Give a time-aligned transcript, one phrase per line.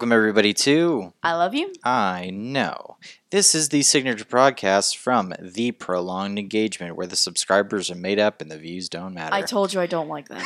[0.00, 1.74] Welcome, everybody, to I love you.
[1.84, 2.96] I Know.
[3.30, 8.40] This is the signature broadcast from The Prolonged Engagement, where the subscribers are made up
[8.40, 9.34] and the views don't matter.
[9.34, 10.42] I told you I don't like that.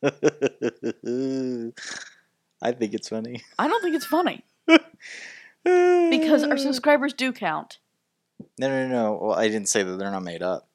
[2.62, 3.42] I think it's funny.
[3.58, 4.44] I don't think it's funny
[5.64, 7.80] because our subscribers do count.
[8.60, 9.18] No, no, no.
[9.20, 10.68] Well, I didn't say that they're not made up.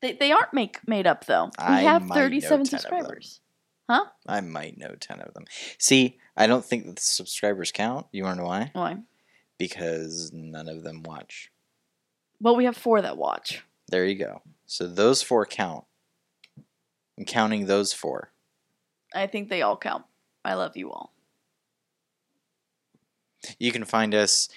[0.00, 1.50] They, they aren't make made up though.
[1.58, 2.66] We I have might know 37 10 of them.
[2.80, 3.40] subscribers.
[3.88, 5.44] I might know 10 of them.
[5.78, 8.06] See, I don't think that the subscribers count.
[8.12, 8.70] You want to know why?
[8.72, 8.96] Why?
[9.58, 11.50] Because none of them watch.
[12.40, 13.62] Well, we have four that watch.
[13.88, 14.42] There you go.
[14.66, 15.84] So those four count.
[17.18, 18.32] I'm counting those four.
[19.14, 20.04] I think they all count.
[20.44, 21.12] I love you all.
[23.58, 24.48] You can find us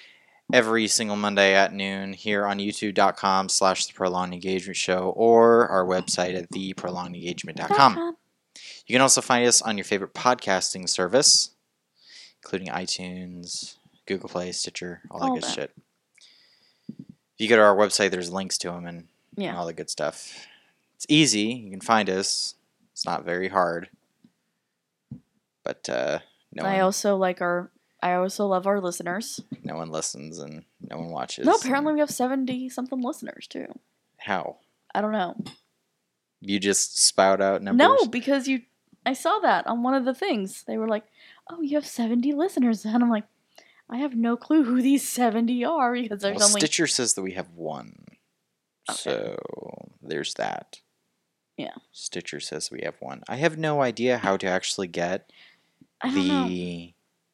[0.52, 5.86] every single Monday at noon here on youtube.com slash the prolonged engagement show or our
[5.86, 8.16] website at theprolongedengagement.com.
[8.88, 11.52] You can also find us on your favorite podcasting service,
[12.42, 15.54] including iTunes, Google Play, Stitcher, all that good that.
[15.54, 15.72] shit.
[16.98, 19.90] If you go to our website, there's links to them and, and all the good
[19.90, 20.48] stuff.
[20.96, 21.54] It's easy.
[21.54, 22.56] You can find us.
[22.94, 23.90] It's not very hard.
[25.64, 26.20] But uh,
[26.54, 27.70] no, I one, also like our.
[28.02, 29.42] I also love our listeners.
[29.64, 31.46] no one listens and no one watches.
[31.46, 33.68] No, apparently we have 70 something listeners too.
[34.18, 34.58] How?
[34.96, 35.36] I don't know.
[36.42, 37.86] You just spout out numbers?
[37.86, 38.62] No, because you.
[39.08, 40.64] I saw that on one of the things.
[40.68, 41.06] They were like,
[41.50, 43.28] "Oh, you have seventy listeners," and I'm like,
[43.90, 47.22] "I have no clue who these seventy are because there's Well, only." Stitcher says that
[47.22, 48.06] we have one.
[48.90, 48.98] Okay.
[48.98, 49.38] So
[50.02, 50.82] there's that.
[51.58, 51.74] Yeah.
[51.92, 53.24] Stitcher says we have one.
[53.28, 55.32] I have no idea how to actually get
[56.04, 56.12] know.
[56.48, 56.94] the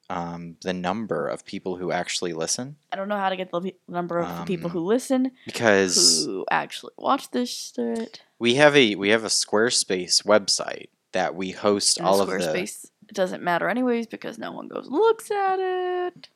[0.10, 3.74] um, the number of people who actually listen I don't know how to get the
[3.88, 8.22] number of the people Um, who listen, because who actually watch this shit.
[8.40, 12.36] we have a we have a Squarespace website that we host In all of the
[12.36, 16.28] Squarespace, it doesn't matter anyways because no one goes looks at it.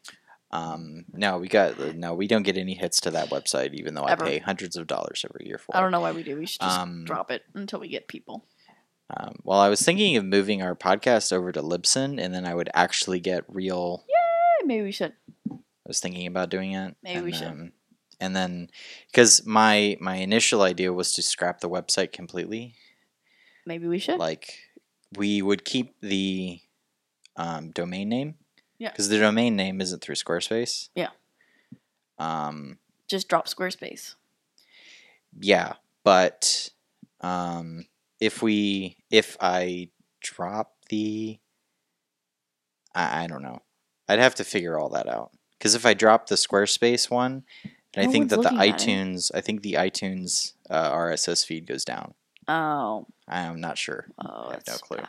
[0.52, 4.06] um no we got no we don't get any hits to that website even though
[4.06, 4.24] Ever.
[4.26, 5.78] I pay hundreds of dollars every year for it.
[5.78, 6.38] I don't know why we do.
[6.38, 8.46] We should just Um, drop it until we get people.
[9.10, 12.54] Um, well, I was thinking of moving our podcast over to Libsyn, and then I
[12.54, 14.04] would actually get real.
[14.10, 15.14] Eh, Maybe we should.
[15.50, 15.56] I
[15.88, 16.96] was thinking about doing it.
[17.02, 17.48] Maybe and, we should.
[17.48, 17.72] um,
[18.20, 18.70] and then,
[19.10, 22.76] because my my initial idea was to scrap the website completely.
[23.66, 24.20] Maybe we should.
[24.20, 24.60] Like,
[25.16, 26.60] we would keep the
[27.36, 28.36] um, domain name.
[28.78, 28.92] Yeah.
[28.92, 30.90] Because the domain name isn't through Squarespace.
[30.96, 31.10] Yeah.
[32.20, 32.80] Um.
[33.08, 34.16] just drop Squarespace.
[35.40, 35.74] Yeah,
[36.04, 36.70] but
[37.22, 37.86] um,
[38.20, 39.90] if we if I
[40.22, 41.40] drop the,
[42.96, 43.62] I, I don't know.
[44.10, 45.32] I'd have to figure all that out.
[45.58, 47.44] Because if I drop the Squarespace one,
[47.94, 48.76] then I think that the looking at it.
[48.76, 52.14] iTunes, I think the iTunes uh, RSS feed goes down.
[52.48, 54.06] Oh, I'm not sure.
[54.24, 55.00] oh, I have no clue.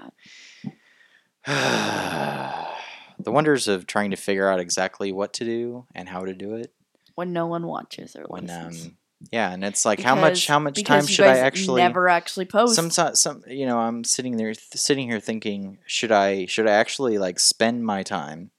[3.19, 6.55] the wonders of trying to figure out exactly what to do and how to do
[6.55, 6.73] it.
[7.15, 8.87] When no one watches or When listens.
[8.87, 8.97] um,
[9.33, 12.75] yeah, and it's like how much how much time should I actually never actually post?
[12.77, 16.73] some some you know i'm sitting there th- sitting here thinking should i should i
[16.73, 18.53] actually like spend my time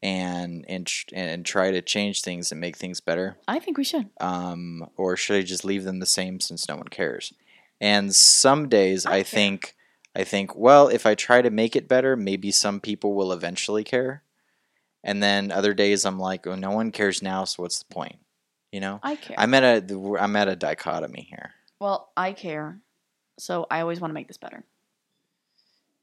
[0.00, 4.08] and and and try to change things and make things better I think we should.
[4.20, 7.32] um or should i just leave them the same since no one cares
[7.80, 9.74] and some days I i, think
[10.14, 13.84] i think well if i try to make it better maybe some people will eventually
[13.84, 14.22] care
[15.04, 18.16] and then other days i'm like oh no one cares now so what's the point
[18.72, 19.36] you know I care.
[19.38, 22.80] i'm at a i'm at a dichotomy here well, I care,
[23.38, 24.64] so I always want to make this better.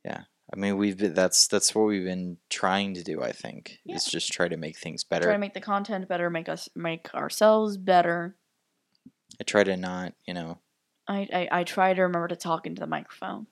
[0.06, 0.22] Yeah.
[0.54, 3.22] I mean, we've been, that's that's what we've been trying to do.
[3.22, 3.96] I think Yeah.
[3.96, 5.26] is just try to make things better.
[5.26, 8.38] Try to make the content better, make us make ourselves better.
[9.40, 10.60] I try to not, you know,
[11.08, 13.48] I, I I try to remember to talk into the microphone,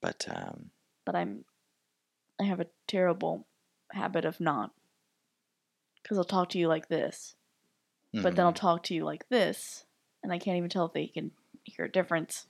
[0.00, 0.70] but um,
[1.04, 1.44] but I'm
[2.40, 3.46] I have a terrible
[3.92, 4.72] habit of not.
[6.02, 7.34] Because I'll talk to you like this,
[8.12, 8.56] but then I'll mhm.
[8.56, 9.84] talk to you like this,
[10.22, 11.30] and I can't even tell if they can
[11.64, 12.46] hear a difference.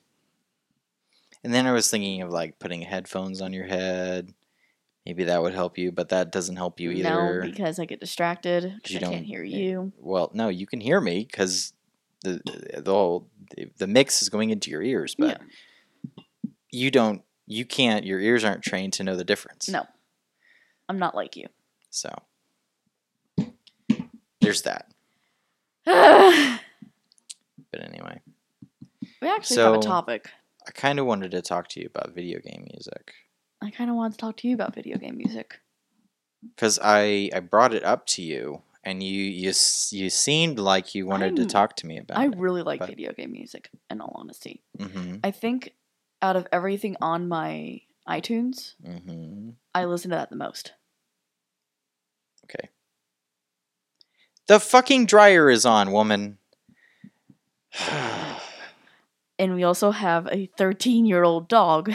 [1.44, 4.34] and then I was thinking of like putting headphones on your head.
[5.06, 7.40] Maybe that would help you, but that doesn't help you either.
[7.42, 8.64] No, because I get distracted.
[8.88, 9.92] you I can't don't- hear you.
[9.98, 11.74] well, no, you can hear me because
[12.24, 13.28] the the whole
[13.76, 15.40] the mix is going into your ears, but
[16.70, 17.22] you don't.
[17.46, 18.04] You can't.
[18.04, 19.68] Your ears aren't trained to know the difference.
[19.68, 19.84] No.
[20.88, 21.46] I'm not like you.
[21.90, 22.10] So
[24.40, 24.90] there's that.
[27.70, 28.20] But anyway.
[29.20, 30.30] We actually have a topic.
[30.64, 33.12] I kind of wanted to talk to you about video game music
[33.64, 35.60] I kind of wanted to talk to you about video game music.
[36.54, 39.52] because I I brought it up to you and you you
[39.90, 42.36] you seemed like you wanted to I'm- talk to me about I it.
[42.36, 44.62] really like but- video game music, in all honesty.
[44.78, 45.16] Mm-hmm.
[45.24, 45.74] I think
[46.22, 49.50] out of everything on my iTunes, Mm-hmm.
[49.74, 50.72] I listen to that the most.
[52.44, 52.68] Okay.
[54.46, 56.38] The fucking dryer is on, woman.
[59.36, 61.92] And we also have a 13 year old dog.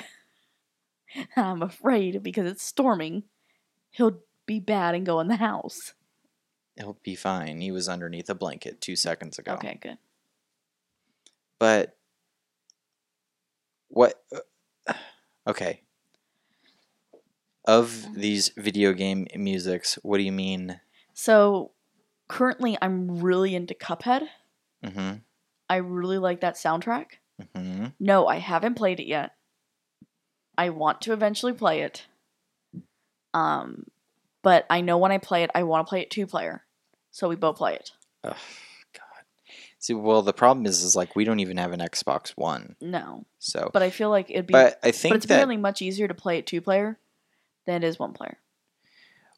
[1.38, 3.24] I'm afraid because it's storming,
[3.92, 5.94] he'll be bad and go in the house.
[6.80, 7.62] He'll be fine.
[7.62, 9.54] He was underneath a blanket two seconds ago.
[9.54, 9.98] Okay, good.
[11.60, 11.98] But
[13.90, 14.16] what?
[14.88, 14.94] uh,
[15.46, 15.82] Okay.
[17.66, 20.80] Of these video game musics, what do you mean?
[21.14, 21.72] So
[22.28, 24.28] currently, I'm really into Cuphead.
[24.84, 25.18] Mm-hmm.
[25.70, 27.06] I really like that soundtrack.
[27.56, 27.88] Mm-hmm.
[28.00, 29.32] No, I haven't played it yet.
[30.58, 32.06] I want to eventually play it.
[33.34, 33.86] Um,
[34.42, 36.64] but I know when I play it, I want to play it two player,
[37.12, 37.92] so we both play it.
[38.24, 38.30] Oh,
[38.94, 39.04] God.
[39.80, 43.26] See, well, the problem is, is like we don't even have an Xbox One, No,
[43.40, 43.70] so.
[43.74, 44.54] but I feel like it'd be.
[44.54, 47.00] But I but think it's that apparently much easier to play it two player
[47.66, 48.38] than it is one player.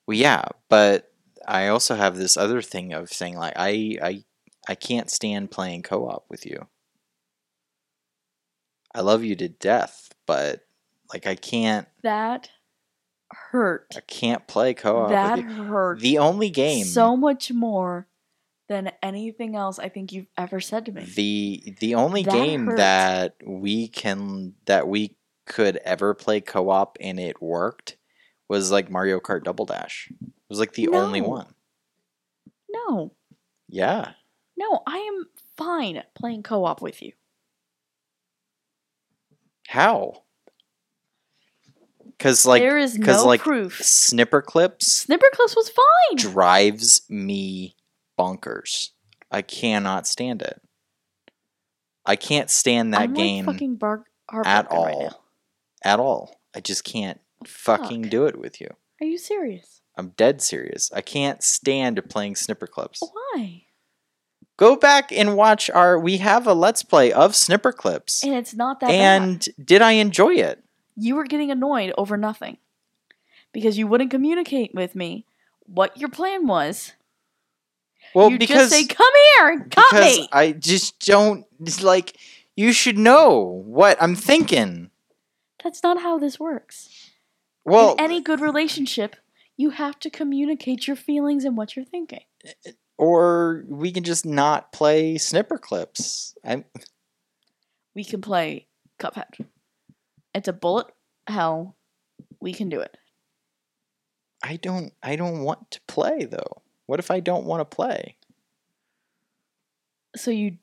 [0.07, 1.11] Well, yeah, but
[1.47, 4.23] I also have this other thing of saying like I I
[4.67, 6.67] I can't stand playing co-op with you.
[8.93, 10.61] I love you to death, but
[11.13, 12.49] like I can't That
[13.51, 13.93] hurt.
[13.95, 15.99] I can't play co-op That hurt.
[15.99, 18.07] The only game so much more
[18.69, 21.03] than anything else I think you've ever said to me.
[21.15, 22.77] the the only That game hurt.
[22.77, 27.97] that we can that we could ever play co-op and it worked
[28.47, 30.09] was like Mario Kart Double Dash.
[30.21, 31.53] It was like the only one.
[32.69, 33.13] no,
[33.67, 34.13] Yeah.
[34.57, 35.25] no, I am
[35.57, 37.11] fine playing co-op with you.
[39.67, 40.23] How?
[42.21, 43.83] Cuz like there is no like, proof.
[43.83, 46.17] Snipper clips Snipperclips was fine.
[46.17, 47.75] drives me
[48.19, 48.89] bonkers.
[49.31, 50.61] I cannot stand it.
[52.05, 54.05] I can't stand that I'm game like fucking bar-
[54.45, 54.85] at all.
[54.85, 55.13] right
[55.83, 56.39] at all.
[56.55, 58.11] I just can't fucking Fuck.
[58.11, 58.69] do it with you.
[59.01, 59.81] Are you serious?
[59.97, 60.91] I'm dead serious.
[60.93, 62.99] I can't stand playing Snipperclips.
[63.01, 63.63] Why?
[64.57, 68.23] Go back and watch our we have a let's play of Snipperclips.
[68.23, 69.21] And it's not that bad.
[69.21, 70.63] And did I enjoy it?
[70.95, 72.57] You were getting annoyed over nothing
[73.51, 75.25] because you wouldn't communicate with me
[75.65, 76.93] what your plan was.
[78.13, 82.17] Well, you because just say, "Come here cut me." I just don't it's like
[82.55, 84.89] you should know what I'm thinking.
[85.63, 87.11] That's not how this works.
[87.63, 89.15] Well, In any good relationship,
[89.55, 92.23] you have to communicate your feelings and what you're thinking.
[92.97, 96.33] or we can just not play Snipperclips.
[96.43, 96.65] I'm
[97.95, 98.67] We can play
[98.99, 99.45] Cuphead.
[100.33, 100.87] It's a bullet
[101.27, 101.75] hell.
[102.39, 102.97] We can do it.
[104.43, 106.61] I don't I don't want to play though.
[106.87, 108.17] What if I don't want to play?
[110.15, 110.57] So you,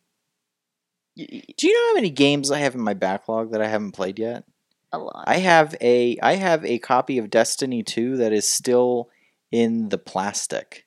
[1.16, 3.92] y- Do you know how many games I have in my backlog that I haven't
[3.92, 4.44] played yet?
[4.92, 5.24] a lot.
[5.26, 9.10] I have a I have a copy of Destiny 2 that is still
[9.52, 10.86] in the plastic.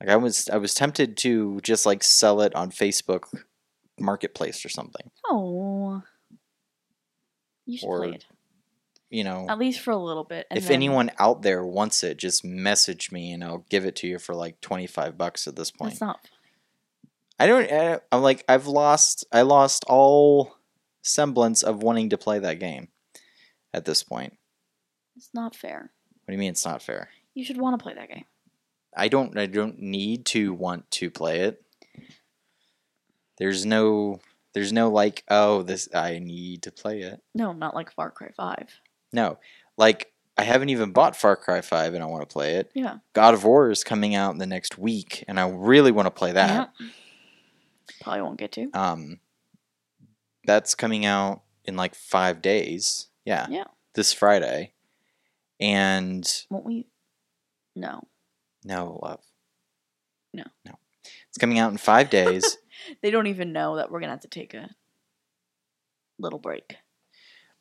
[0.00, 3.22] Like I was I was tempted to just like sell it on Facebook
[3.98, 5.10] marketplace or something.
[5.30, 5.40] oh,
[7.66, 8.24] you should Or play it
[9.10, 10.46] You know, at least for a little bit.
[10.50, 13.96] and if then- anyone out there wants it, just message me and I'll give it
[13.96, 15.92] to you for like 25 bucks at this point.
[15.92, 16.20] that's not.
[17.38, 17.70] I don't.
[17.70, 19.24] I, I'm like I've lost.
[19.32, 20.56] I lost all
[21.02, 22.88] semblance of wanting to play that game.
[23.72, 24.38] At this point,
[25.16, 25.90] It's not fair.
[26.12, 27.08] what do you mean it's not fair?
[27.34, 28.24] You should want to play that game.
[28.96, 29.36] I don't.
[29.36, 31.60] I don't need to want to play it.
[33.38, 34.20] There's no.
[34.54, 35.24] There's no like.
[35.28, 35.88] Oh, this.
[35.94, 37.20] I need to play it.
[37.34, 38.68] No, not like Far Cry Five.
[39.12, 39.38] No,
[39.76, 42.70] like I haven't even bought Far Cry Five, and I want to play it.
[42.74, 42.98] Yeah.
[43.12, 46.10] God of War is coming out in the next week, and I really want to
[46.10, 46.72] play that.
[46.80, 46.86] Yeah.
[48.00, 48.70] Probably won't get to.
[48.72, 49.20] Um,
[50.44, 53.08] that's coming out in like five days.
[53.24, 53.46] Yeah.
[53.50, 53.64] Yeah.
[53.94, 54.72] This Friday.
[55.60, 56.86] And Won't we?
[57.76, 58.02] No.
[58.64, 59.20] no, love.
[60.32, 60.44] No.
[60.64, 60.78] No.
[61.28, 62.58] It's coming out in five days.
[63.02, 64.70] They don't even know that we're gonna have to take a
[66.18, 66.76] little break.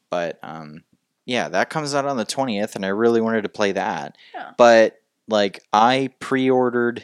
[0.09, 0.83] but um,
[1.25, 4.17] yeah, that comes out on the 20th, and I really wanted to play that.
[4.33, 4.51] Yeah.
[4.57, 7.03] But like, I pre ordered.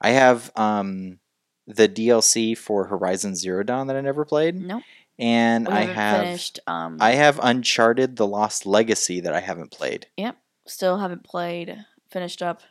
[0.00, 1.18] I have um,
[1.66, 4.56] the DLC for Horizon Zero Dawn that I never played.
[4.60, 4.82] Nope.
[5.18, 6.60] And We I haven't finished.
[6.66, 10.06] Um, I have Uncharted: The Lost Legacy that I haven't played.
[10.16, 10.36] Yep,
[10.66, 11.84] still haven't played.
[12.10, 12.62] Finished up.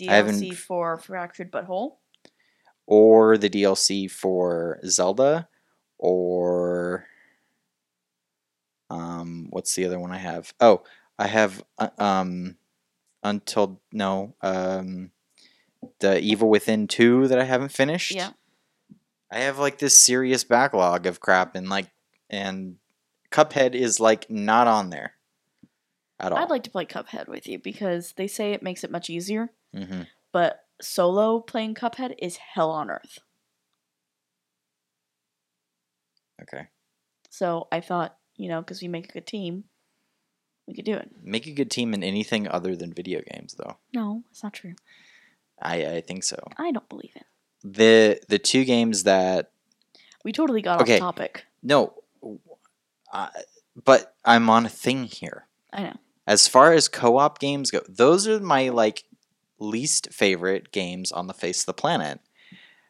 [0.00, 2.00] DLC for Fractured But Whole.
[2.86, 5.48] Or the DLC for Zelda,
[5.98, 7.06] or
[8.90, 10.52] um, what's the other one I have?
[10.60, 10.82] Oh,
[11.18, 12.56] I have uh, um,
[13.22, 15.10] until no um,
[16.00, 18.12] the Evil Within two that I haven't finished.
[18.12, 18.30] Yeah.
[19.30, 21.90] I have like this serious backlog of crap, and like
[22.30, 22.76] and
[23.30, 25.14] Cuphead is like not on there.
[26.20, 26.38] at all.
[26.38, 29.50] I'd like to play Cuphead with you because they say it makes it much easier,
[29.74, 33.18] hmm but solo playing Cuphead is hell on earth.
[36.42, 36.66] Okay.
[37.30, 39.64] So I thought, you know, because we make a good team,
[40.66, 41.10] we could do it.
[41.22, 43.76] Make a good team in anything other than video games, though.
[43.92, 44.74] No, it's not true.
[45.60, 46.38] I, I think so.
[46.58, 47.24] I don't believe it.
[47.62, 49.50] The the two games that
[50.24, 50.94] We totally got Okay.
[51.00, 51.44] off topic.
[51.62, 51.94] no,
[53.12, 53.28] uh,
[53.84, 55.46] but I'm on a thing here.
[55.72, 55.96] I know.
[56.26, 59.04] As far as co-op games go, those are my like
[59.64, 62.20] least favorite games on the face of the planet.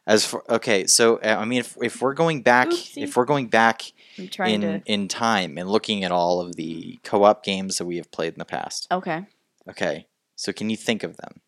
[0.07, 3.01] As for okay, so uh, I mean, if if we're going back, Oopsie.
[3.03, 3.81] if we're going back
[4.17, 4.81] in to.
[4.85, 8.39] in time and looking at all of the co-op games that we have played in
[8.39, 9.25] the past, Okay.
[9.67, 10.05] okay,
[10.35, 11.41] so can you think of them?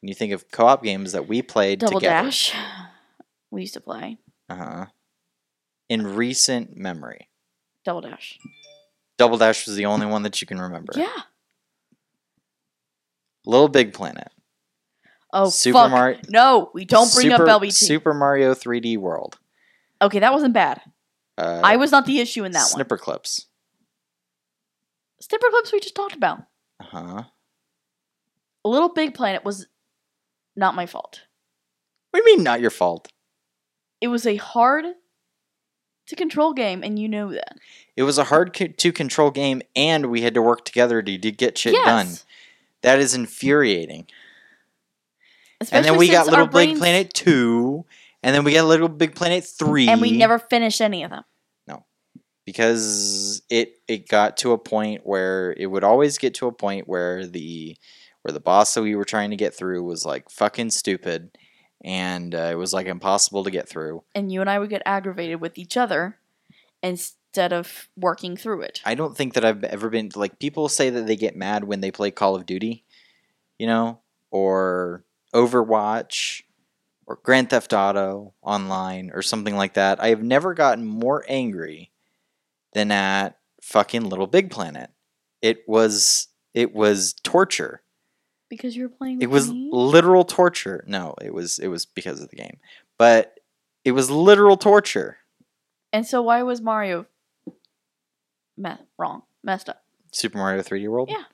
[0.00, 2.26] Can you think of co-op games that we played Double together?
[2.28, 2.52] Dash.
[3.52, 4.18] We used to play
[4.48, 4.86] Uh huh.
[5.88, 7.28] In recent memory,
[7.84, 8.38] Double Dash.
[9.18, 10.92] Double Dash was the only one that you can remember.
[10.96, 11.08] Yeah.
[13.44, 14.30] Little Big Planet.
[15.32, 15.90] Oh Super fuck.
[15.90, 16.18] Mario.
[16.28, 17.72] No, we don't bring Super, up LBP.
[17.72, 19.38] Super Mario 3D World.
[20.02, 20.80] okay, that wasn't bad.
[21.38, 22.84] Uh, I was not the issue in that one.
[22.84, 23.46] Snipperclips.
[25.20, 26.40] Snipper clips we just talked about.
[26.80, 27.22] Uh huh.
[28.64, 29.66] Little Big Planet was
[30.56, 31.22] not my fault.
[32.10, 33.08] What do you mean, not your fault?
[34.00, 34.86] It was a hard
[36.06, 37.56] to control game, and you know that.
[37.96, 41.18] It was a hard co- to control game, and we had to work together to,
[41.18, 42.08] to get shit done.
[42.82, 44.06] That is infuriating.
[45.72, 47.84] And then we got Little Big brains- Planet 2,
[48.22, 49.88] and then we got Little Big Planet 3.
[49.88, 51.24] and we never finished any of them.
[51.66, 51.84] No.
[52.44, 56.88] Because it it got to a point where it would always get to a point
[56.88, 57.76] where the
[58.22, 61.30] where the boss that we were trying to get through was like fucking stupid
[61.82, 64.02] and uh, it was like impossible to get through.
[64.14, 66.18] And you and I would get aggravated with each other
[66.82, 68.80] instead of working through it.
[68.84, 71.80] I don't think that I've ever been like people say that they get mad when
[71.80, 72.84] they play Call of Duty,
[73.58, 74.00] you know,
[74.30, 76.42] or Overwatch
[77.06, 80.02] or Grand Theft Auto online or something like that.
[80.02, 81.90] I have never gotten more angry
[82.72, 84.90] than at fucking Little Big Planet.
[85.42, 87.82] It was it was torture.
[88.48, 90.84] Because you were playing It was literal torture.
[90.86, 92.58] No, it was it was because of the game.
[92.98, 93.38] But
[93.84, 95.18] it was literal torture.
[95.92, 97.06] And so why was Mario
[98.56, 99.22] me- wrong?
[99.42, 99.82] Messed up.
[100.12, 101.08] Super Mario 3D World?
[101.10, 101.24] Yeah.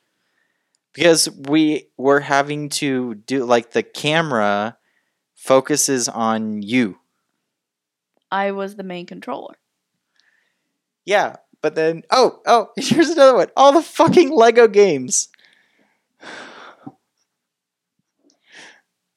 [0.96, 4.78] Because we were having to do like the camera
[5.34, 6.98] focuses on you.
[8.32, 9.56] I was the main controller.
[11.04, 13.48] Yeah, but then oh, oh, here's another one.
[13.56, 15.28] All the fucking Lego games.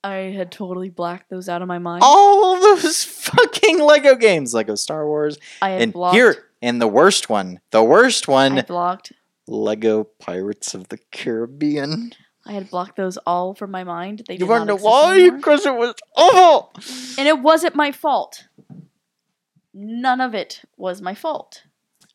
[0.03, 2.03] I had totally blacked those out of my mind.
[2.05, 5.37] All those fucking Lego games, Lego Star Wars.
[5.61, 6.15] I had And blocked.
[6.15, 9.11] here, and the worst one, the worst one, I blocked.
[9.49, 12.13] Lego Pirates of the Caribbean.
[12.45, 14.23] I had blocked those all from my mind.
[14.27, 15.29] They You want to know why?
[15.29, 16.71] Because it was awful.
[17.17, 18.47] And it wasn't my fault.
[19.73, 21.63] None of it was my fault.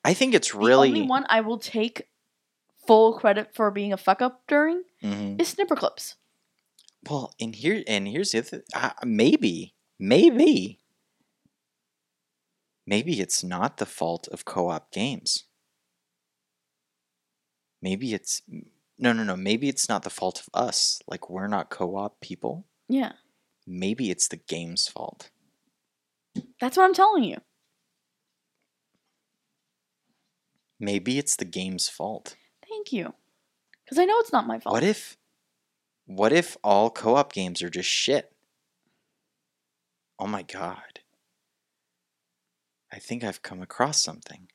[0.04, 2.08] I think it's really The only one I will take
[2.86, 5.40] full credit for being a fuck up during Mhm.
[5.40, 6.14] is Snipperclips.
[7.08, 8.64] Well, and here and here's the other.
[8.74, 10.80] Uh, maybe, maybe,
[12.86, 15.44] maybe it's not the fault of co-op games.
[17.84, 18.40] Maybe it's
[18.98, 19.36] no, no, no.
[19.36, 21.02] Maybe it's not the fault of us.
[21.06, 22.64] Like we're not co-op people.
[22.88, 23.12] Yeah,
[23.66, 25.28] Maybe it's the game's fault.
[26.60, 27.38] that's what I'm telling you.
[30.80, 32.36] Maybe it's the game's fault.
[32.66, 33.12] Thank you.
[33.84, 34.72] Because I know it's not my fault.
[34.72, 35.18] What if,
[36.06, 38.32] what if all co-op games are just shit?
[40.18, 41.00] Oh my god.
[42.90, 44.48] I think I've come across something.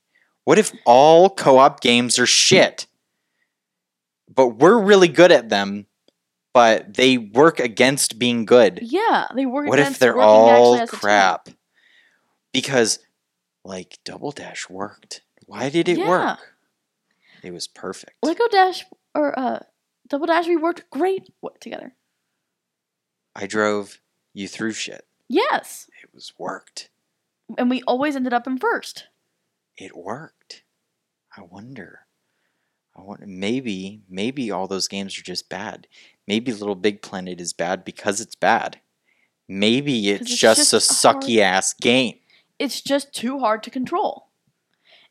[0.46, 2.88] What if all co-op games are shit?
[4.34, 5.88] But we're really good at them,
[6.54, 8.80] but they work against being good.
[8.82, 9.68] Yeah, they work.
[9.68, 11.00] What if they're all actually as a team.
[11.00, 11.50] crap?
[12.54, 13.00] Because
[13.66, 15.22] like Double Dash worked.
[15.46, 16.08] Why did it Yeah.
[16.08, 16.56] work?
[17.44, 18.14] It was perfect.
[18.24, 19.60] Lego Dash or uh,
[20.08, 21.96] Double Dash, we worked great together.
[23.36, 24.00] I drove
[24.34, 25.06] you through shit.
[25.28, 26.90] Yes, It was worked.
[27.58, 29.08] and we always ended up in first.
[29.78, 30.64] it worked.
[31.38, 32.06] I wonder.
[33.26, 35.88] Maybe maybe all those games are just bad.
[36.28, 38.80] Maybe Little Big Planet is bad because it's bad.
[39.48, 42.16] Maybe it's, it's just, just a hard- sucky ass game.
[42.60, 44.28] It's just too hard to control,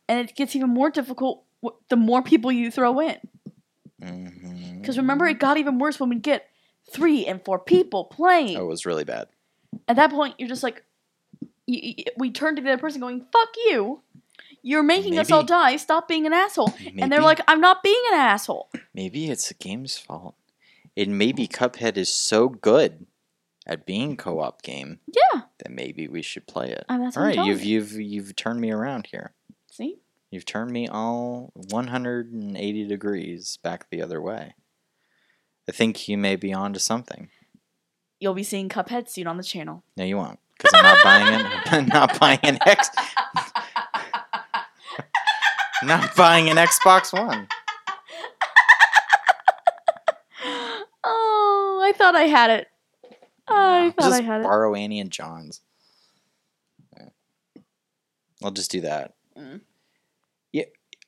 [0.06, 1.44] and it gets even more difficult
[1.88, 3.16] the more people you throw in.
[4.02, 4.80] Mm-hmm.
[4.80, 6.46] Because remember, it got even worse when we get
[6.92, 8.56] three and four people playing.
[8.56, 9.28] Oh, it was really bad.
[9.88, 10.84] At that point, you're just like,
[11.66, 14.02] we turn to the other person going, "Fuck you!
[14.62, 15.76] You're making us all die.
[15.76, 16.74] Stop being an asshole.
[16.78, 18.70] Maybe, And they're like, I'm not being an asshole.
[18.94, 20.34] maybe it's the game's fault.
[20.96, 23.06] And maybe Cuphead is so good
[23.66, 25.42] at being co-op game Yeah.
[25.58, 26.84] that maybe we should play it.
[26.88, 27.80] That's All right, you've you.
[27.80, 29.32] you've you've turned me around here.
[29.70, 29.98] See?
[30.30, 34.54] You've turned me all 180 degrees back the other way.
[35.68, 37.28] I think you may be onto something.
[38.20, 39.84] You'll be seeing Cuphead soon on the channel.
[39.96, 41.72] No, you won't, because I'm not buying it.
[41.72, 42.88] I'm not buying an X.
[45.82, 47.46] not buying an Xbox One.
[51.04, 52.66] oh, I thought I had it.
[53.48, 54.44] I No, thought just I had it.
[54.44, 55.60] borrow Annie and John's.
[56.96, 57.08] Yeah.
[58.42, 59.14] I'll just do that.
[59.36, 59.60] Mm.
[60.52, 60.64] Yeah,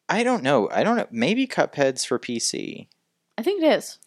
[0.09, 0.69] I don't know.
[0.71, 1.07] I don't know.
[1.11, 2.89] Maybe Cuphead's for PC.
[3.37, 3.99] I think it is.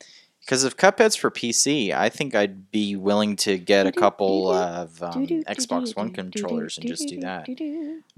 [0.44, 5.02] Because if Cuphead's for PC, I think I'd be willing to get a couple of
[5.02, 7.48] um, Xbox One controllers and just do that.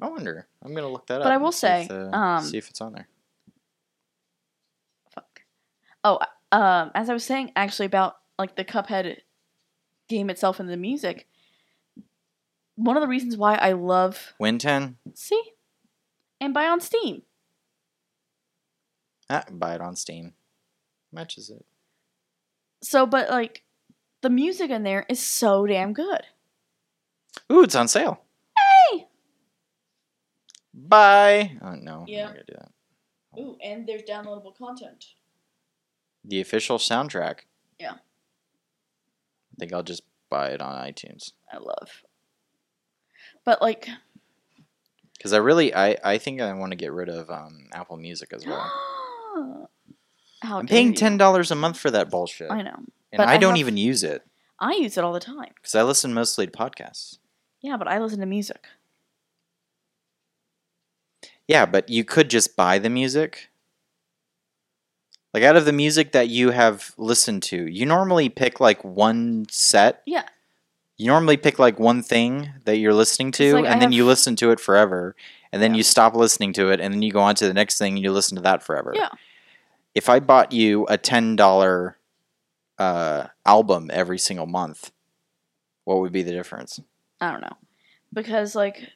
[0.02, 0.48] I wonder.
[0.64, 1.26] I'm gonna look that up.
[1.26, 3.08] But I and will see if say, um, see if it's on there.
[5.14, 5.42] Fuck.
[6.04, 6.20] Oh,
[6.52, 9.18] um, as I was saying, actually about like the Cuphead
[10.10, 11.28] game itself and the music.
[12.74, 14.98] One of the reasons why I love Win ten.
[15.14, 15.42] see,
[16.42, 17.22] and buy on Steam.
[19.30, 20.34] Ah, buy it on Steam.
[21.12, 21.64] Matches it.
[22.86, 23.64] So, but like,
[24.22, 26.22] the music in there is so damn good.
[27.52, 28.22] Ooh, it's on sale.
[28.92, 29.08] Hey.
[30.72, 31.58] Bye.
[31.64, 32.02] Oh no.
[32.02, 32.28] I'm Yeah.
[32.28, 33.40] gonna do that.
[33.40, 35.04] Ooh, and there's downloadable content.
[36.26, 37.40] The official soundtrack.
[37.80, 37.94] Yeah.
[37.94, 41.32] I think I'll just buy it on iTunes.
[41.52, 42.04] I love.
[43.46, 43.90] But like,
[45.18, 48.32] Because I really, I, I think I want to get rid of um, Apple Music
[48.32, 48.72] as well.
[50.46, 52.76] how I'm paying ten dollars a month for that bullshit, I know.
[52.76, 54.26] and but I, I don't have- even use it
[54.60, 55.52] I use it all the time.
[55.56, 57.18] because I listen mostly to podcasts.
[57.62, 58.66] Yeah, but I listen to music.
[61.48, 63.50] Yeah, but you could just buy the music.
[65.34, 69.46] Like out of the music that you have listened to, you normally pick like one
[69.50, 70.02] set.
[70.06, 70.24] Yeah.
[70.98, 74.06] You normally pick like one thing that you're listening to, like, I and then you
[74.06, 75.14] listen to it forever,
[75.52, 75.78] and then Yeah.
[75.80, 78.04] you stop listening to it, and then you go on to the next thing and
[78.04, 78.94] you listen to that forever.
[78.96, 79.10] Yeah.
[79.96, 81.98] If I bought you a ten dollar
[82.78, 84.92] uh, album every single month,
[85.86, 86.80] what would be the difference?
[87.22, 87.58] I don't know.
[88.14, 88.90] Because like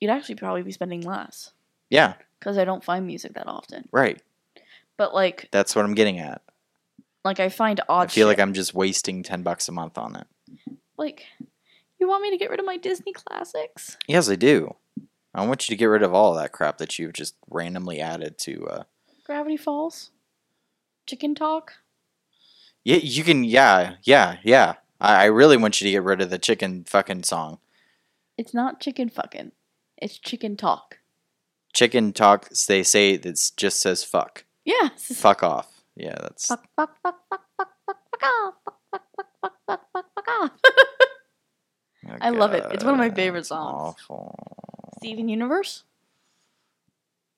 [0.00, 1.52] you'd actually probably be spending less
[1.90, 3.88] Yeah, cuz I don't find music that often.
[3.92, 4.22] right.
[4.96, 6.42] But like That's what I'm getting at.
[7.24, 8.04] like I find odd.
[8.04, 8.38] I feel like.
[8.40, 10.26] I'm just wasting ten bucks a month on it.
[10.96, 11.26] like
[11.98, 13.96] you want me to get rid of my Disney classics?
[14.06, 14.76] Yes, I do.
[15.34, 18.00] I want you to get rid of all of that crap that you've just randomly
[18.00, 18.66] added to.
[18.68, 18.82] Uh,
[19.28, 20.10] Gravity Falls?
[21.06, 21.74] Chicken Talk?
[22.82, 23.44] yeah, you can.
[23.44, 24.76] Yeah, yeah, yeah.
[25.02, 27.58] I, I really want you to get rid of the chicken fucking song.
[28.38, 29.52] It's not chicken fucking.
[29.98, 31.00] It's chicken talk.
[31.74, 32.48] Chicken talk.
[32.48, 34.44] They say it just says fuck.
[34.64, 34.88] Yeah.
[34.96, 35.82] Fuck off.
[35.94, 36.46] Yeah, that's.
[36.46, 38.54] Fuck, fuck, fuck, fuck, fuck, fuck, fuck off.
[38.64, 40.50] Fuck, fuck, fuck, fuck, fuck, fuck, fuck off.
[42.22, 42.64] I love it.
[42.70, 43.96] It's one of my favorite songs.
[44.08, 44.34] Awful.
[44.98, 45.84] Steven Universe?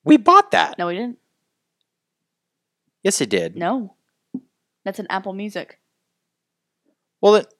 [0.05, 0.77] We bought that.
[0.77, 1.17] No, we didn't.
[3.03, 3.55] Yes, it did.
[3.55, 3.95] No.
[4.85, 5.79] That's an Apple Music.
[7.21, 7.53] Well, it,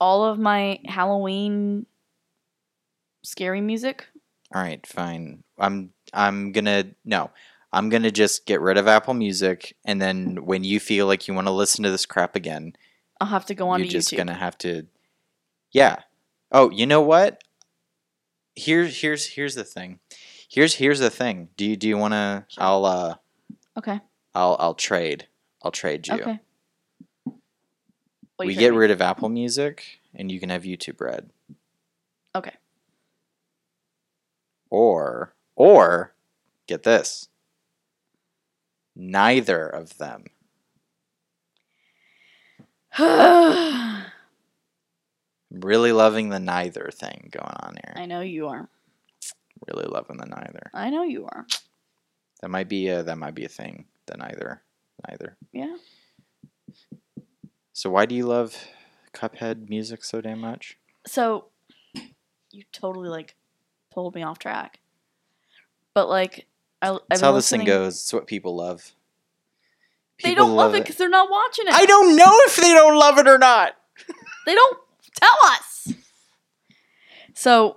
[0.00, 1.86] All of my Halloween
[3.22, 4.06] scary music.
[4.54, 5.42] all right, fine.
[5.58, 5.92] I'm.
[6.12, 7.30] I'm gonna no.
[7.72, 11.32] I'm gonna just get rid of Apple Music, and then when you feel like you
[11.34, 12.74] want to listen to this crap again,
[13.20, 14.16] I'll have to go on you're to just YouTube.
[14.18, 14.86] gonna have to
[15.72, 16.00] yeah
[16.50, 17.42] oh you know what
[18.54, 19.98] here's here's here's the thing
[20.50, 23.14] here's here's the thing do you do you want to i'll uh
[23.78, 23.98] Okay.
[24.34, 25.26] I'll i'll trade.
[25.62, 26.14] I'll trade you.
[26.14, 26.40] Okay.
[28.36, 31.30] What we you get rid of apple music and you can have youtube red.
[32.34, 32.54] Okay.
[34.70, 36.14] or or
[36.66, 37.28] get this.
[38.96, 40.24] Neither of them.
[42.98, 44.04] I'm
[45.50, 47.94] really loving the neither thing going on here.
[47.96, 48.68] I know you are.
[49.68, 50.70] really loving the neither.
[50.74, 51.46] I know you are.
[52.40, 54.62] that might be a that might be a thing the either
[55.08, 55.76] neither Yeah.
[57.72, 58.56] So why do you love
[59.14, 60.78] Cuphead music so damn much?
[61.06, 61.46] So
[62.50, 63.34] you totally like
[63.90, 64.80] pulled me off track.
[65.94, 66.46] But like
[66.80, 67.94] I That's how this thing goes.
[67.94, 68.92] It's what people love.
[70.22, 71.74] They don't love it because they're not watching it.
[71.74, 73.74] I don't know if they don't love it or not.
[74.44, 74.78] They don't
[75.14, 75.94] tell us.
[77.34, 77.76] So,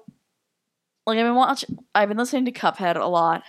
[1.05, 3.43] like I've been watching, I've been listening to Cuphead a lot.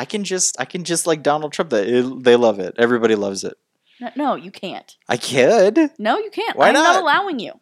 [0.00, 2.74] I can just I can just like Donald Trump that it, they love it.
[2.78, 3.58] Everybody loves it.
[4.00, 4.96] No, no, you can't.
[5.10, 5.90] I could.
[5.98, 6.56] No, you can't.
[6.56, 6.94] Why I'm not?
[6.94, 7.02] not?
[7.02, 7.52] allowing you.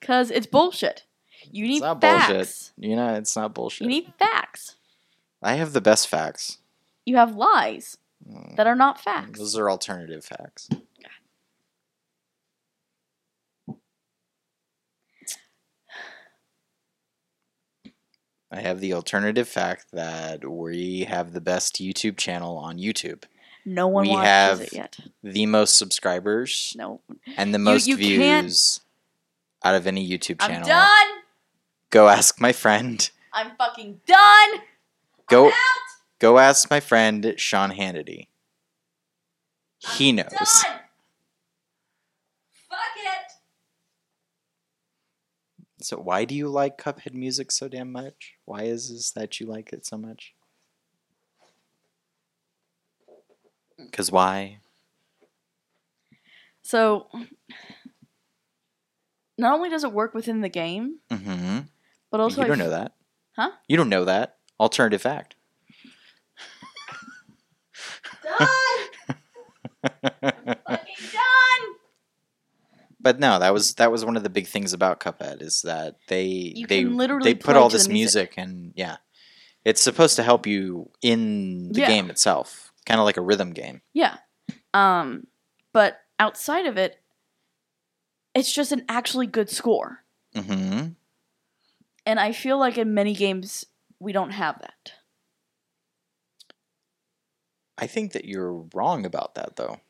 [0.00, 1.04] Because it's bullshit.
[1.52, 2.72] You need It's not facts.
[2.76, 2.90] bullshit.
[2.90, 3.82] You know, it's not bullshit.
[3.82, 4.74] You need facts.
[5.40, 6.58] I have the best facts.
[7.06, 7.96] You have lies
[8.28, 9.38] Mm, that are not facts.
[9.38, 10.68] Those are alternative facts.
[18.50, 23.24] I have the alternative fact that we have the best YouTube channel on YouTube,
[23.64, 24.98] No one we watches have- it yet.
[25.22, 27.00] the most subscribers, No.
[27.36, 28.80] and the most you can't- views
[29.62, 30.56] out of any YouTube channel.
[30.62, 31.22] I'm done.
[31.90, 33.08] Go ask my friend.
[33.32, 34.62] I'm fucking done.
[35.28, 35.88] Go I'm out.
[36.18, 38.26] go ask my friend Sean Hannity.
[39.78, 40.26] He knows.
[40.30, 40.80] Done.
[42.68, 43.32] Fuck it.
[45.90, 48.34] So why do you like Cuphead music so damn much?
[48.44, 50.34] Why is this that you like it so much?
[53.90, 54.60] Cause why?
[56.62, 57.08] So,
[59.36, 61.62] not only does it work within the game, Mm-hmm.
[62.12, 62.92] but also you don't f- know that.
[63.34, 63.50] Huh?
[63.66, 64.36] You don't know that.
[64.60, 65.34] Alternative fact.
[68.22, 68.46] Done.
[70.68, 71.74] fucking done.
[73.00, 75.96] But no, that was that was one of the big things about Cuphead is that
[76.08, 78.36] they You they literally they put all this music.
[78.36, 78.96] music and yeah,
[79.64, 81.88] it's supposed to help you in the Yeah.
[81.88, 83.80] game itself, kind of like a rhythm game.
[83.92, 84.18] Yeah.
[84.74, 85.26] Um,
[85.72, 87.00] but outside of it,
[88.34, 90.04] it's just an actually good score.
[90.34, 90.88] Mm-hmm.
[92.06, 93.66] And I feel like in many games
[93.98, 94.92] we don't have that.
[97.78, 99.80] I think that you're wrong about that though.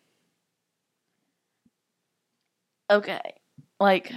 [2.91, 3.21] Okay.
[3.79, 4.13] Like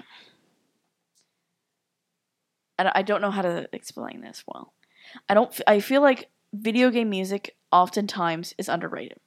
[2.79, 4.73] I don't- know how to explain this well.
[5.29, 9.19] I don't I feel like video game music oftentimes is underrated.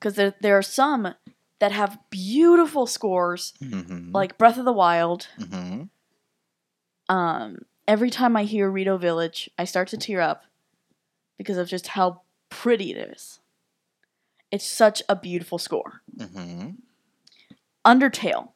[0.00, 1.14] Cuz there there are some
[1.58, 4.12] that have beautiful scores Mm-hmm.
[4.12, 5.28] like Breath of the Wild.
[5.38, 5.84] mm-hmm.
[7.14, 10.44] Um every time I hear Rito Village, I start to tear up
[11.36, 13.40] because of just how pretty it is.
[14.50, 16.02] It's such a beautiful score.
[16.16, 16.70] Mm-hmm.
[17.84, 18.50] Undertale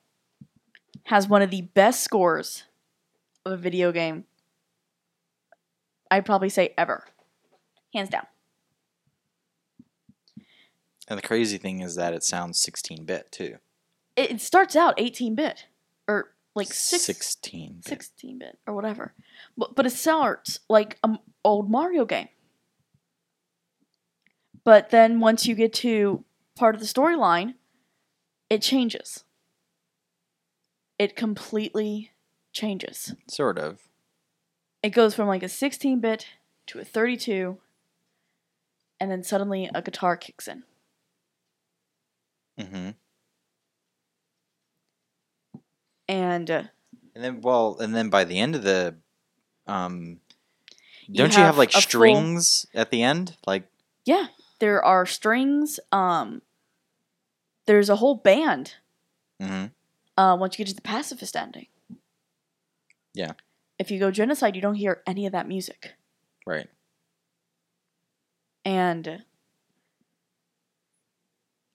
[1.05, 2.65] has one of the best scores
[3.45, 4.25] of a video game.
[6.11, 7.05] I'd probably say ever.
[7.93, 8.27] Hands down.
[11.09, 13.59] And the crazy thing is that it sounds 16-bit too.
[14.17, 15.67] It, it starts out 18 bit.
[16.09, 17.85] Or like six, 16 bit.
[17.85, 19.15] 16 bit or whatever.
[19.57, 22.29] But, but it starts like an old Mario game.
[24.65, 26.25] But then once you get to
[26.57, 27.55] part of the storyline,
[28.51, 29.25] it changes.
[30.99, 32.13] It completely
[32.53, 33.15] changes.
[33.29, 33.81] Sort of.
[34.83, 36.27] It goes from like a 16 bit
[36.69, 37.59] to a 32,
[39.01, 40.63] and then suddenly a guitar kicks in.
[42.59, 42.91] Mm-hmm.
[46.09, 46.63] And uh,
[47.15, 48.97] And then, well, and then by the end of the,
[49.67, 50.21] um,
[51.13, 53.37] don't you have have like a full- strings at the end?
[53.47, 53.69] Like,
[54.05, 54.27] yeah,
[54.61, 55.81] there are strings.
[55.91, 56.43] Um,
[57.67, 58.75] there's a whole band
[59.41, 59.67] mm-hmm.
[60.21, 61.67] uh, once you get to the pacifist ending.
[63.15, 63.33] Yeah.
[63.79, 65.95] If you go genocide, you don't hear any of that music.
[66.47, 66.69] right.
[68.65, 69.23] And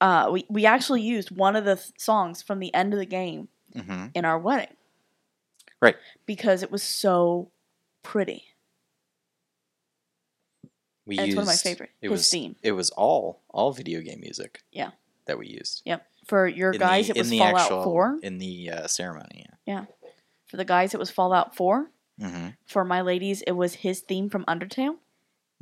[0.00, 3.06] uh, we, we actually used one of the th- songs from the end of the
[3.06, 4.08] game Mm-hmm.
[4.14, 4.76] in our wedding.
[5.80, 5.96] Right.
[6.26, 7.50] Because it was so
[8.02, 8.44] pretty.
[11.06, 11.88] We And it's one of my favorite.
[12.02, 12.56] It was theme.
[12.62, 14.60] it was all all video game music.
[14.70, 14.90] Yeah.
[15.26, 15.82] That we used.
[15.84, 16.06] Yep.
[16.26, 18.18] For your In guys, the- it was Fallout actual, 4.
[18.22, 19.46] in the uh, ceremony.
[20.46, 21.90] For the guys, it was Fallout 4.
[22.20, 22.48] Mm-hmm.
[22.66, 24.96] For my ladies, it was his theme from Undertale.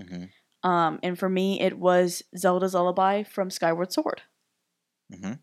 [0.02, 0.68] Mm-hmm.
[0.68, 4.22] Um, and for me, it was Zelda's Lullaby from Skyward Sword.
[5.14, 5.34] Mm-hmm.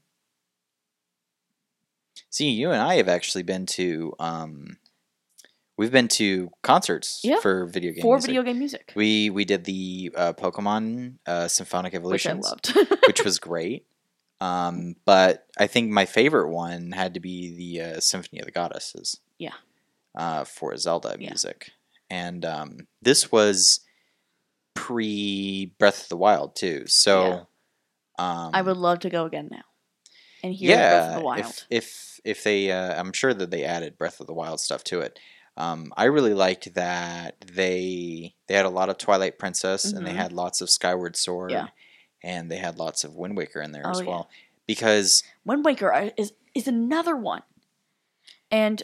[2.30, 4.78] See, you and I have actually been to um,
[5.78, 7.40] we've been to concerts Yeah.
[7.40, 8.28] for video game For music.
[8.30, 8.92] video game music.
[8.96, 12.74] We we did the uh, Pokemon uh, Symphonic Which I loved.
[13.08, 13.86] which was great.
[14.40, 18.52] Um, but I think my favorite one had to be the uh, Symphony of the
[18.52, 19.20] Goddesses.
[19.40, 19.54] Yeah.
[20.16, 21.30] Uh, for Zelda Yeah.
[21.30, 21.72] music,
[22.10, 23.82] and um, this was
[24.74, 26.84] pre Breath of the Wild too.
[26.88, 27.48] So,
[28.20, 29.64] um, I would love to go again now
[30.44, 31.40] and hear Breath of the Wild.
[31.46, 34.84] if if if they, uh, I'm sure that they added Breath of the Wild stuff
[34.86, 35.20] to it.
[35.56, 40.14] Um, I really liked that they they had a lot of Twilight Princess and they
[40.14, 40.18] Mhm.
[40.18, 41.68] had lots of Skyward Sword Yeah.
[42.28, 44.06] And they had lots of Wind Waker in there Oh, as yeah.
[44.08, 44.30] well
[44.68, 47.42] because Wind Waker uh, is is another one,
[48.52, 48.84] and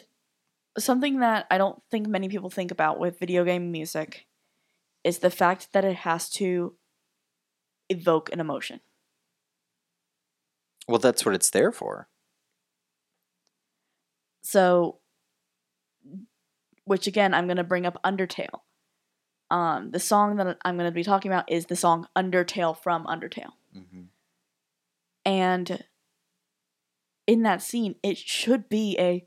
[0.78, 4.26] something that I don't think many people think about with video game music
[5.04, 6.74] is the fact that it has to
[7.90, 8.80] evoke an emotion.
[10.88, 12.08] well that's what it's there for.
[14.42, 14.98] So,
[16.84, 18.60] which again, I'm going to bring up Undertale.
[19.54, 23.06] Um, the song that I'm going to be talking about is the song Undertale from
[23.06, 23.52] Undertale.
[23.72, 24.06] hmm
[25.24, 25.84] And
[27.28, 29.24] in that scene, it should be a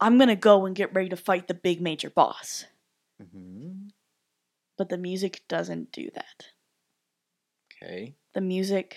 [0.00, 2.64] I'm going to go and get ready to fight the big major boss.
[3.20, 3.88] hmm
[4.78, 6.46] But the music doesn't do that.
[7.82, 8.16] Okay.
[8.32, 8.96] The music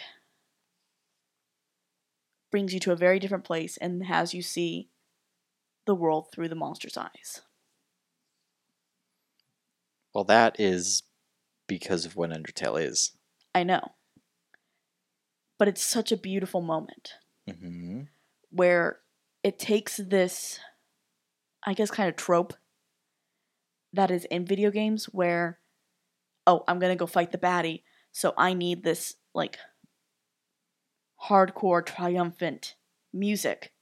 [2.52, 4.88] brings you to a very different place and has you see
[5.86, 7.42] the world through the monster's eyes.
[10.14, 11.04] Well, that is
[11.68, 13.14] because of what Undertale is.
[13.56, 13.94] I know.
[15.58, 17.14] But it's such a beautiful moment
[17.50, 18.02] hmm
[18.50, 19.00] where
[19.42, 20.60] it takes this,
[21.66, 22.54] I guess, kind of trope
[23.92, 25.60] that is in video games where,
[26.46, 29.58] oh, I'm going to go fight the baddie, so I need this, like,
[31.28, 32.76] hardcore, triumphant
[33.12, 33.74] music.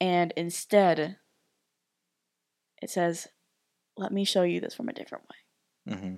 [0.00, 1.18] And instead,
[2.82, 3.28] it says,
[4.00, 5.96] let me show you this from a different way.
[5.96, 6.14] hmm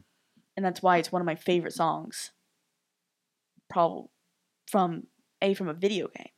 [0.56, 2.32] and that's why it's one of my favorite songs.
[3.68, 4.08] Probably
[4.70, 5.06] from
[5.40, 6.30] a from a video game,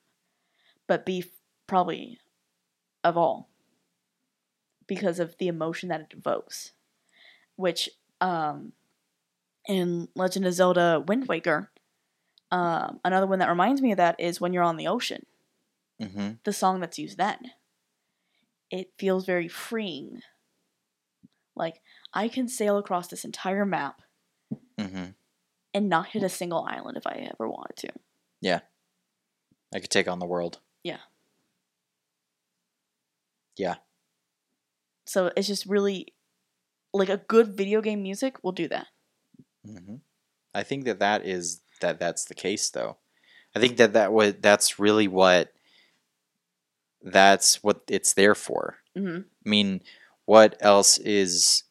[0.87, 1.25] but b
[1.67, 2.19] probably
[3.05, 3.51] of all
[4.87, 6.73] because of the emotion that it evokes,
[7.57, 8.73] which um
[9.69, 11.71] in Legend of Zelda Wind Waker,
[12.51, 15.27] um another one that reminds me of that is when you're on the ocean.
[16.01, 17.53] hmm The song that's used then.
[18.71, 20.23] It feels very freeing.
[21.57, 21.81] Like
[22.13, 24.03] I can sail across this entire map
[24.79, 25.07] hmm
[25.73, 27.89] and not hit a single island if I ever wanted to.
[28.41, 28.61] Yeah.
[29.75, 30.61] I could take on the world.
[30.85, 30.99] Yeah.
[33.57, 33.77] Yeah.
[35.05, 36.13] So it's just really
[36.93, 38.87] like a good video game music will do that.
[39.67, 39.97] hmm
[40.55, 42.99] I think that that is that that's the case though.
[43.57, 45.53] I think that that what that's really what
[47.03, 48.77] that's what it's there for.
[48.97, 49.83] hmm I mean,
[50.25, 51.65] what else is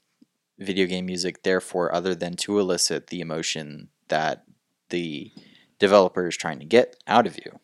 [0.59, 4.43] video game music there for other than to elicit the emotion that
[4.89, 5.31] the
[5.79, 7.59] developer is trying to get out of you?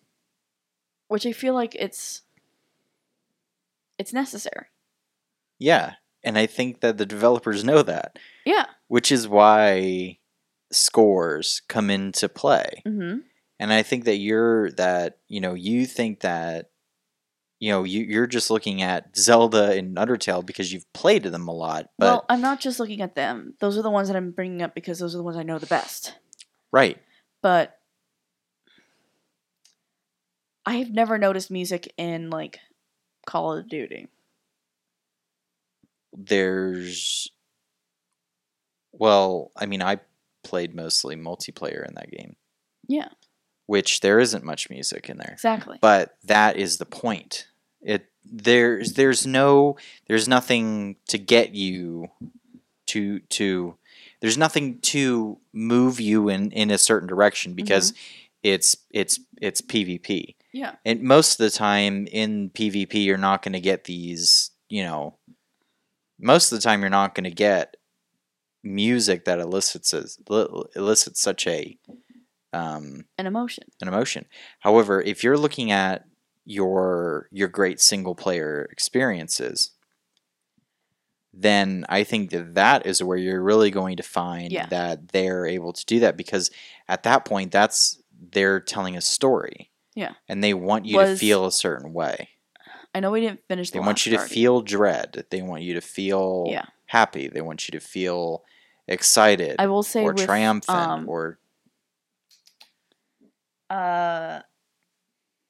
[1.07, 2.21] Which I feel like it's
[3.97, 4.65] it's necessary.
[5.57, 8.65] Yeah, and I think that the developers know that, Yeah.
[8.87, 10.19] which is why
[10.71, 12.81] scores come into play.
[12.85, 13.17] hmm
[13.59, 16.68] And I think that you're that, you know, you think that
[17.59, 21.53] you know, you, you're just looking at Zelda and Undertale because you've played them a
[21.53, 21.89] lot.
[21.97, 23.53] But well, I'm not just looking at them.
[23.59, 25.59] Those are the ones that I'm bringing up because those are the ones I know
[25.59, 26.15] the best.
[26.71, 26.97] right.
[27.41, 27.77] But
[30.65, 32.59] I've never noticed music in like
[33.25, 34.07] Call of Duty.
[36.13, 37.29] there's
[38.91, 39.97] well i mean i
[40.43, 42.35] played mostly multiplayer in that game
[42.87, 43.09] Yeah,
[43.69, 45.77] which there isn't much music in there exactly.
[45.79, 47.47] but that is the point
[47.81, 49.77] it there's there's no
[50.07, 52.09] there's nothing to get you
[52.87, 53.75] to to
[54.21, 57.99] there's nothing to move you in in a certain direction because mm-hmm.
[58.43, 60.75] it's it's it's pvp yeah.
[60.85, 65.15] and most of the time in PvP, you're not going to get these, you know,
[66.19, 67.77] most of the time you're not going to get
[68.63, 70.05] music that elicits a,
[70.75, 71.77] elicits such a
[72.53, 73.65] um, An emotion.
[73.81, 74.25] an emotion.
[74.59, 76.05] However, if you're looking at
[76.45, 79.71] your your great single player experiences,
[81.33, 84.65] then I think that that is where you're really going to find Yeah.
[84.67, 86.49] that they're able to do that because
[86.87, 89.71] at that point, that's they're telling a story.
[89.95, 90.13] Yeah.
[90.29, 92.29] and they want you to feel a certain way.
[92.95, 94.33] I know we didn't finish the They want you to party.
[94.33, 95.25] feel dread.
[95.29, 96.65] They want you to feel Yeah.
[96.85, 97.27] happy.
[97.27, 98.43] They want you to feel
[98.87, 101.38] excited I will say or with, triumphant um, or
[103.69, 104.41] Uh,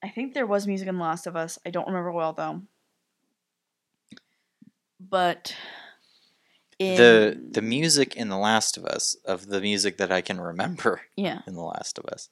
[0.04, 1.58] I think there was music in the Last of Us.
[1.66, 2.62] I don't remember well though.
[5.00, 5.56] But
[6.78, 10.40] in, the the music in The Last of Us of the music that I can
[10.42, 12.30] remember yeah in The Last of Us.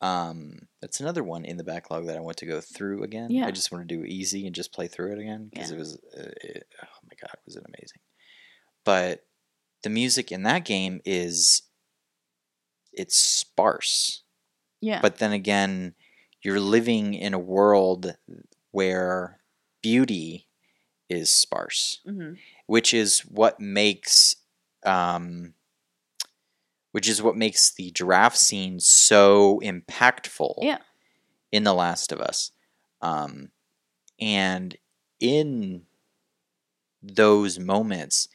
[0.00, 3.30] Um, that's another one in the backlog that I want to go through again.
[3.30, 3.46] Yeah.
[3.46, 5.76] I just want to do easy and just play through it again because Yeah.
[5.76, 8.00] it was, uh, it, oh my god, was it amazing?
[8.84, 9.24] But
[9.82, 11.62] the music in that game is,
[12.92, 14.23] it's sparse.
[14.84, 15.94] Yeah But then again,
[16.42, 18.16] you're living in a world
[18.72, 19.40] where
[19.82, 20.48] beauty
[21.08, 22.34] is sparse hmm
[22.66, 24.36] which is what makes
[24.84, 25.54] um,
[26.92, 30.78] which is what makes the giraffe scene so impactful Yeah.
[31.52, 32.52] in The Last of Us.
[33.00, 33.50] Um,
[34.20, 34.76] and
[35.20, 35.86] in
[37.02, 38.28] those moments,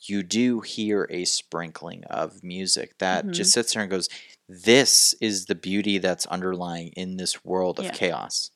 [0.00, 3.32] you do hear a sprinkling of music that Mhm.
[3.32, 4.08] just sits there and goes,
[4.48, 7.90] This is the beauty that's underlying in this world of Yeah.
[7.92, 8.50] chaos.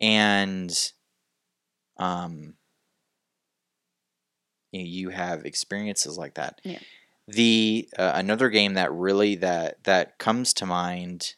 [0.00, 0.92] And
[1.96, 2.54] um
[4.72, 6.60] you, know, you have experiences like that.
[6.64, 6.80] Yeah.
[7.28, 11.36] The uh, another game that really that that comes to mind,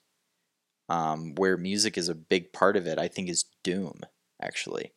[0.89, 4.01] um, where music is a big part of it, I think is Doom.
[4.43, 4.95] Actually,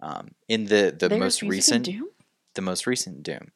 [0.00, 2.10] um, in the the There's most recent Doom?
[2.54, 3.52] the most recent Doom.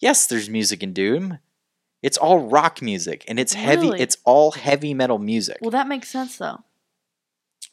[0.00, 1.38] Yes, there's music in Doom.
[2.02, 4.00] It's all rock music and it's heavy Really?
[4.00, 5.58] it's all heavy metal music.
[5.60, 6.62] Well, that makes sense though.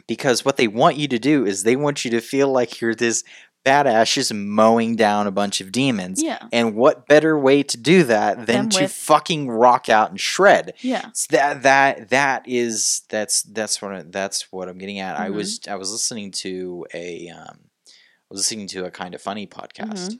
[0.07, 2.95] because what they want you to do is they want you to feel like you're
[2.95, 3.23] this
[3.65, 6.21] badass just mowing down a bunch of demons.
[6.21, 6.47] Yeah.
[6.51, 10.19] And what better way to do that than Than to with- fucking rock out and
[10.19, 10.73] shred?
[10.81, 11.07] Yeah.
[11.09, 15.17] It's that that that is that's that's what I, that's what I'm getting at.
[15.19, 15.33] I Mhm.
[15.35, 20.09] was I was listening to a um, I was listening to a Kinda Funny podcast,
[20.09, 20.19] Mhm.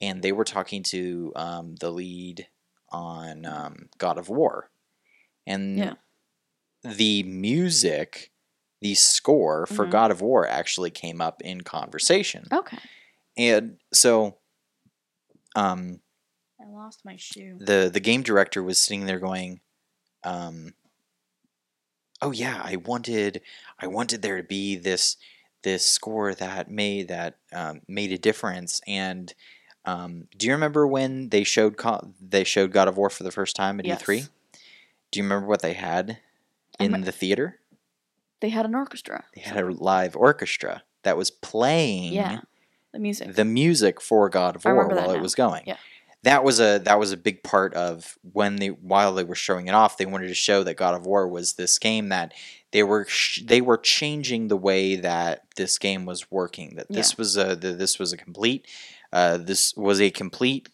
[0.00, 2.48] And they were talking to um, the lead
[2.90, 4.70] on um, God of War,
[5.46, 5.94] and Yeah.
[6.82, 8.30] the music,
[8.80, 9.90] the score for Mhm.
[9.90, 12.78] God of War actually came up in conversation, Okay.
[13.36, 14.38] and so.
[15.54, 16.00] Um,
[16.60, 17.56] I lost my shoe.
[17.58, 19.60] the the game director was sitting there going
[20.24, 20.74] um
[22.22, 23.40] oh yeah i wanted
[23.78, 25.16] i wanted there to be this
[25.62, 29.34] this score that made that um, made a difference and
[29.86, 33.30] um, do you remember when they showed Co- they showed god of war for the
[33.30, 34.02] first time at Yes.
[34.02, 34.28] e3
[35.12, 36.18] do you remember what they had
[36.78, 37.60] in me- the theater
[38.40, 39.24] They had an orchestra.
[39.34, 42.40] they had a live orchestra that was playing Yeah.
[42.92, 43.34] The music.
[43.34, 45.64] the music for God of War while it was going.
[45.66, 45.76] Yeah.
[46.22, 49.66] That was a that was a big part of when they while they were showing
[49.68, 49.96] it off.
[49.98, 52.32] They wanted to show that God of War was this game that
[52.72, 56.74] they were sh- they were changing the way that this game was working.
[56.76, 57.16] That this Yeah.
[57.18, 58.66] was a that this was a complete
[59.16, 60.68] uh, this was a complete.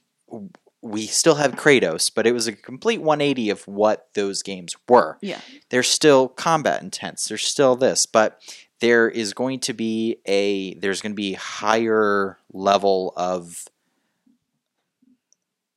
[0.83, 5.17] We still have Kratos, but it was a complete 180 of what those games were
[5.23, 5.41] yeah.
[5.71, 8.41] they're still combat intense there's still this but
[8.81, 13.69] there is going to be a there's going to be higher level of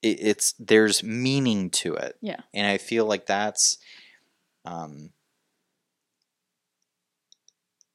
[0.02, 2.42] it, it's there's meaning to it Yeah.
[2.54, 3.78] and i feel like that's
[4.66, 5.12] um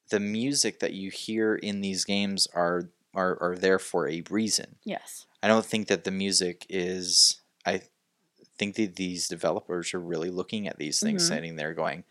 [0.09, 4.77] the music that you hear in these games are are, are there for a reason
[4.83, 5.25] Yes.
[5.43, 7.41] I don't think that the music is.
[7.65, 7.81] I
[8.57, 11.27] think that these developers are really looking at these things, Mhm.
[11.27, 12.03] sitting there going,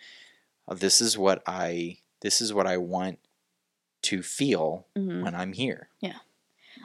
[0.67, 1.99] oh, "This is what I.
[2.23, 3.21] This is what I want
[4.03, 6.19] to feel hmm when I'm here." Yeah.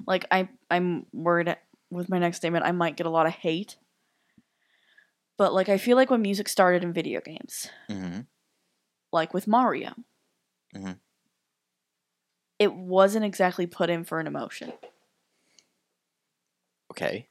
[0.06, 1.56] Like I, I'm worried
[1.90, 2.66] with my next statement.
[2.66, 3.78] I might get a lot of hate.
[5.38, 8.22] But like I feel like when music started in video games, hmm
[9.12, 9.96] like with Mario,
[10.76, 11.00] Mhm.
[12.60, 14.74] It wasn't exactly put in for an emotion.
[16.92, 17.28] Okay.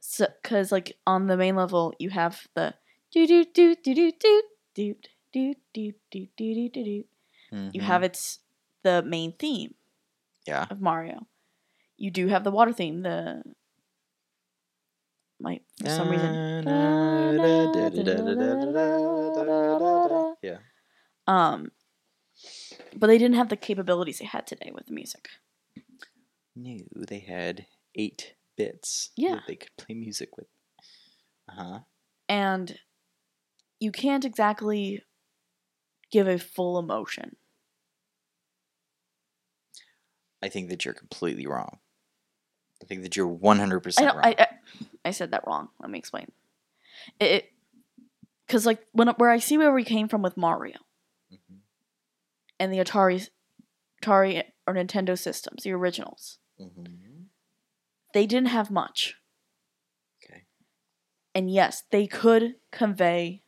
[0.00, 2.74] So, cause like on the main level, you have the
[3.12, 4.42] do do do do do do
[4.74, 4.94] do
[5.32, 7.04] do do do do do do.
[7.50, 7.84] You Mhm.
[7.84, 8.40] have its
[8.82, 9.74] the main theme
[10.46, 10.66] Yeah.
[10.70, 11.26] of Mario.
[11.96, 13.02] You do have the water theme.
[13.02, 13.42] The
[15.40, 16.34] might for some reason.
[20.42, 20.58] Yeah.
[21.26, 21.72] Um,
[22.96, 25.28] but they didn't have the capabilities they had today with the music.
[26.54, 29.34] No, they had eight bits Yeah.
[29.36, 30.46] that they could play music with.
[31.48, 31.78] Uh huh.
[32.28, 32.78] and
[33.78, 35.02] you can't exactly
[36.10, 37.36] give a full emotion.
[40.42, 41.78] I think that you're completely wrong.
[42.82, 44.20] I think that you're 100% I, wrong.
[44.22, 44.46] I, I
[45.06, 45.68] I said that wrong.
[45.80, 46.30] Let me explain.
[47.20, 47.52] It
[48.46, 50.76] because like when where I see where we came from with Mario
[52.58, 53.28] and the Atari,
[54.02, 56.38] Atari or Nintendo systems, the originals.
[56.60, 57.22] Mm-hmm.
[58.14, 59.16] They didn't have much.
[60.24, 60.44] Okay.
[61.34, 63.42] And yes, they could convey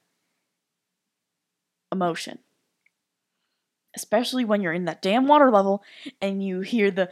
[1.91, 2.41] emotion.
[3.97, 5.83] Especially when you're in that damn water level
[6.21, 7.09] and you hear the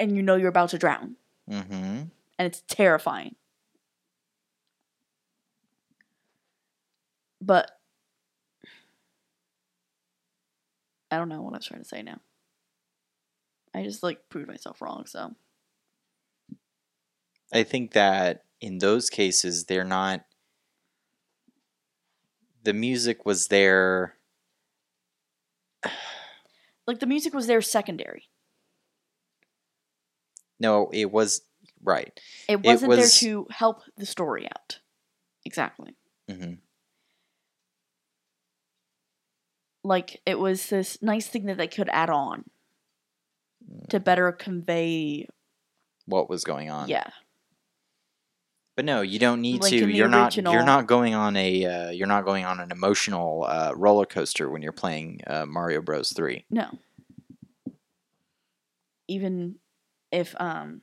[0.00, 1.16] and you know you're about to drown.
[1.48, 1.74] Mm-hmm.
[1.74, 3.34] And it's terrifying.
[7.40, 7.77] But
[11.10, 12.20] I don't know what I was trying to say now.
[13.74, 15.34] I just like proved myself wrong, so
[17.52, 20.24] I think that in those cases, they're not.
[22.64, 24.16] The music was there.
[26.86, 28.24] like the music was there secondary.
[30.60, 31.42] No, it was
[31.82, 32.18] right.
[32.48, 34.80] It wasn't there was- to help the story out.
[35.44, 35.94] Exactly.
[36.28, 36.54] hmm
[39.88, 42.44] Like it was this nice thing that they could add on
[43.88, 45.26] to better convey.
[46.04, 46.88] What was going on?
[46.88, 47.08] Yeah.
[48.76, 49.88] But no, you don't need Like to.
[49.88, 50.36] You're not.
[50.36, 51.64] You're not going on a.
[51.64, 55.80] Uh, you're not going on an emotional uh, roller coaster when you're playing uh, Mario
[55.80, 56.12] Bros.
[56.12, 56.44] Three.
[56.50, 56.66] No.
[59.08, 59.56] even
[60.12, 60.82] if um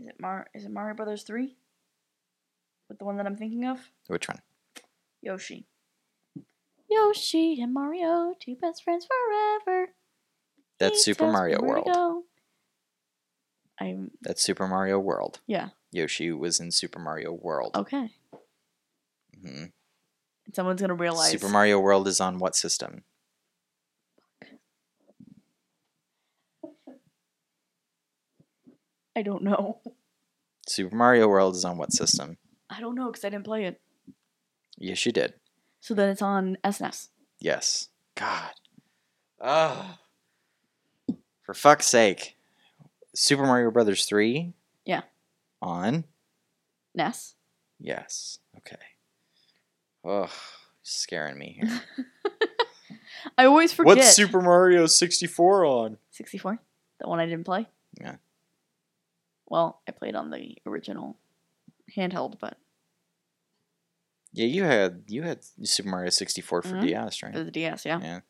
[0.00, 1.56] is it Mar is it Mario Brothers 3?
[2.88, 3.80] With the one that I'm thinking of?
[4.06, 4.40] Which one?
[5.22, 5.66] Yoshi.
[6.94, 9.88] Yoshi and Mario, two best friends forever.
[10.78, 12.24] That's He Super Mario World.
[13.80, 15.40] I'm That's Super Mario World.
[15.46, 17.72] yeah, Yoshi was in Super Mario World.
[17.76, 18.10] okay.
[19.36, 19.72] Mhm.
[20.54, 23.04] Someone's gonna realize Super Mario World is on what system?
[29.16, 29.80] I don't know.
[30.68, 32.38] Super Mario World is on what system?
[32.70, 33.80] I don't know because I didn't play it.
[34.76, 35.34] Yes, you did.
[35.84, 37.10] So then it's on SNES.
[37.40, 37.90] Yes.
[38.14, 38.52] God.
[39.38, 39.98] Oh.
[41.42, 42.38] For fuck's sake.
[43.14, 44.54] Super Mario Brothers 3?
[44.86, 45.02] Yeah.
[45.60, 46.04] On?
[46.94, 47.34] NES.
[47.78, 48.38] Yes.
[48.56, 48.76] Okay.
[50.06, 50.30] Ugh.
[50.82, 51.82] Scaring me here.
[53.36, 53.98] I always forget.
[53.98, 55.98] What's Super Mario 64 on?
[56.12, 56.60] 64?
[57.00, 57.68] The one I didn't play?
[58.00, 58.16] Yeah.
[59.46, 61.18] Well, I played on the original
[61.94, 62.56] handheld, but
[64.34, 66.82] Yeah, you had you had Super Mario 64 for Mhm.
[66.82, 68.00] DS, for the DS, yeah.
[68.02, 68.20] Yeah.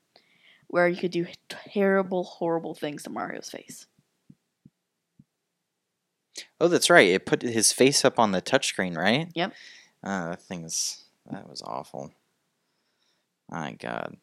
[0.68, 3.86] Where you could do terrible, horrible things to Mario's face.
[6.60, 7.08] Oh, that's right.
[7.08, 9.28] It put his face up on the touchscreen, right?
[9.34, 9.52] Yep.
[10.02, 12.12] Uh, that thing's that was awful.
[13.48, 14.16] My God.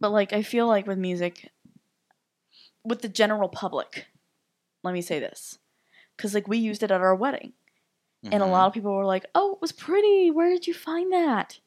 [0.00, 1.50] But like I feel like with music
[2.82, 4.06] with the general public,
[4.82, 5.58] let me say this.
[6.16, 7.52] Cuz like we used it at our wedding
[8.30, 8.50] and a Mhm.
[8.50, 10.30] lot of people were like, "Oh, it was pretty.
[10.30, 11.60] Where did you find that?"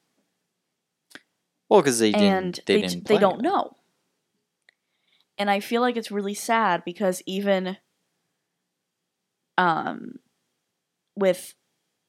[1.67, 2.53] Well, because they didn't.
[2.53, 3.05] and they, they, didn't.
[3.07, 3.41] they don't it.
[3.41, 3.75] know.
[5.37, 7.77] And I feel like it's really sad because even
[9.57, 10.19] um
[11.15, 11.55] with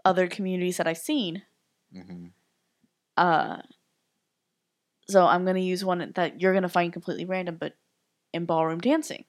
[0.04, 1.44] other communities that I've seen,
[1.90, 2.34] Mhm.
[3.16, 3.60] uh
[5.08, 7.76] so I'm going to use one that you're going to find completely random but
[8.32, 9.24] in ballroom dancing.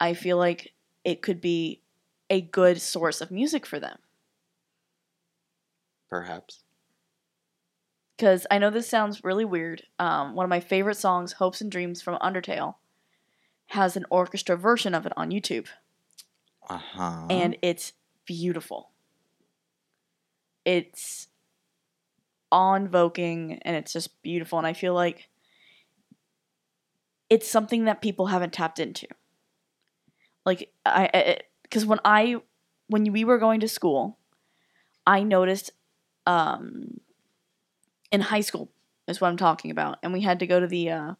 [0.00, 1.82] I feel like it could be
[2.30, 3.98] a good source of music for them.
[6.08, 6.64] Perhaps.
[8.16, 9.86] because I know this sounds really weird.
[9.98, 12.76] Um, one of my favorite songs, "Hopes and Dreams" from Undertale,
[13.68, 15.68] has an orchestra version of it on YouTube,
[16.68, 17.26] Uh huh.
[17.30, 17.92] and it's
[18.24, 18.90] beautiful.
[20.64, 21.28] It's
[22.52, 24.58] awe-invoking, and it's just beautiful.
[24.58, 25.28] And I feel like
[27.30, 29.06] it's something that people haven't tapped into.
[30.44, 32.36] Like I, because when I,
[32.86, 34.18] when we were going to school,
[35.04, 35.72] I noticed,
[36.24, 37.00] um,
[38.12, 38.70] in high school
[39.08, 41.14] is what I'm talking about, and we had to go to the uh,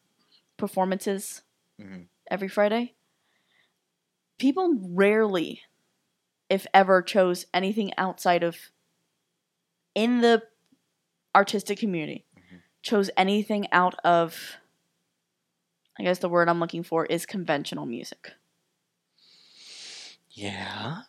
[0.56, 1.42] performances
[1.80, 2.06] Mhm.
[2.30, 2.94] every Friday.
[4.38, 5.62] People rarely,
[6.48, 8.70] if ever, chose anything outside of
[9.94, 10.42] in the
[11.34, 12.62] artistic community, Mhm.
[12.82, 14.58] chose anything out of.
[15.98, 18.34] I guess the word I'm looking for is conventional music.
[20.36, 21.02] Yeah.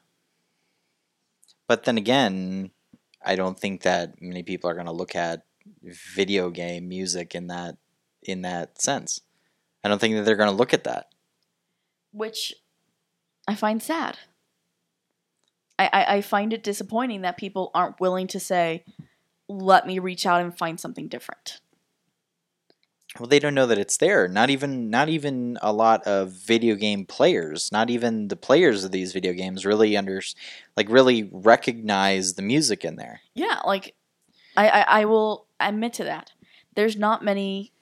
[1.68, 2.72] But then again,
[3.24, 5.44] I don't think that many people are going to look at
[6.16, 7.78] video game music in that
[8.24, 9.20] in that sense.
[9.84, 11.08] I don't think that they're going to look at that.
[12.12, 12.54] which
[13.48, 14.18] I find sad.
[15.80, 18.84] I, I, I find it disappointing that people aren't willing to say,
[19.48, 21.62] let me reach out and find something different.
[23.20, 24.28] Well, they don't know that it's there.
[24.28, 28.92] Not even not even a lot of video game players, not even the players of
[28.92, 30.22] these video games really under
[30.76, 33.22] like really recognize the music in there.
[33.34, 33.96] Yeah, like
[34.56, 36.32] I, I, I will admit to that.
[36.76, 37.74] There's not many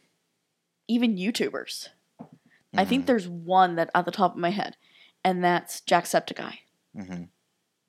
[0.87, 1.89] even YouTubers.
[2.77, 4.75] I think there's one that at the top of my head,
[5.23, 6.57] and that's Jacksepticeye.
[6.93, 7.23] hmm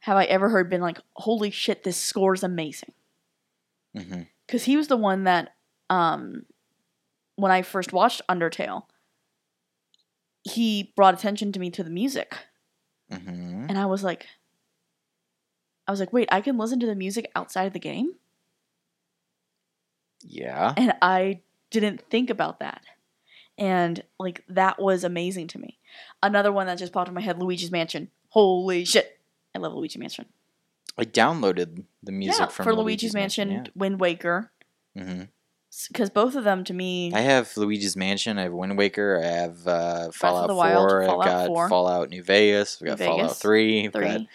[0.00, 2.92] Have I ever heard been like, holy shit, this score's amazing?
[4.46, 5.54] because he was the one that
[5.88, 6.44] um
[7.36, 8.84] when i first watched undertale
[10.42, 12.36] he brought attention to me to the music.
[13.10, 14.26] Hmm and i was like
[15.88, 18.14] i was like wait i can listen to the music outside of the game?
[20.22, 20.72] Yeah.
[20.76, 22.82] and i didn't think about that.
[23.58, 25.78] And like that was amazing to me.
[26.22, 28.10] Another one that just popped in my head luigi's mansion.
[28.28, 29.18] Holy shit.
[29.54, 30.26] I love Luigi's mansion.
[30.98, 34.50] I downloaded the music yeah from for luigi's, mansion, wind waker.
[34.94, 35.24] Yeah.
[35.88, 38.38] Because both of them to me I have Luigi's Mansion.
[38.38, 39.20] I have Wind Waker.
[39.22, 41.04] I have uh, Fallout the Wild, 4.
[41.06, 41.68] Fallout I've got 4.
[41.68, 42.80] Fallout New Vegas.
[42.82, 43.88] I've got New Fallout 3.
[43.88, 44.28] Three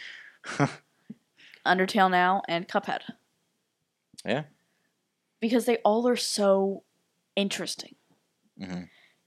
[0.57, 0.69] got-
[1.65, 3.01] undertale now and cuphead
[4.25, 4.43] yeah.
[5.39, 6.83] because they all are so
[7.35, 7.95] interesting.
[8.59, 8.83] hmm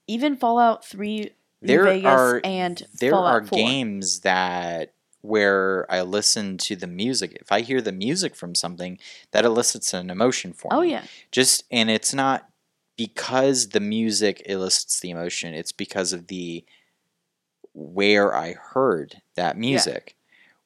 [0.06, 1.30] Even Fallout 3, New
[1.62, 3.56] There Vegas, are and there Fallout are 4.
[3.56, 4.93] games that
[5.24, 7.38] where I listen to the music.
[7.40, 8.98] If I hear the music from something,
[9.32, 10.88] that elicits an emotion for Oh me.
[10.88, 12.46] Oh yeah, Just and it's not
[12.98, 15.54] because the music elicits the emotion.
[15.54, 16.64] It's because of the
[17.72, 20.14] where I heard that music.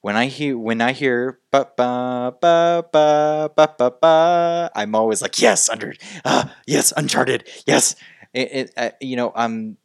[0.01, 5.23] When I hear when I hear ba ba ba ba ba ba ba, I'm always
[5.23, 5.95] like yes, under
[6.25, 7.95] uh, yes, Uncharted, yes.
[8.35, 9.77] It, it uh, you know um,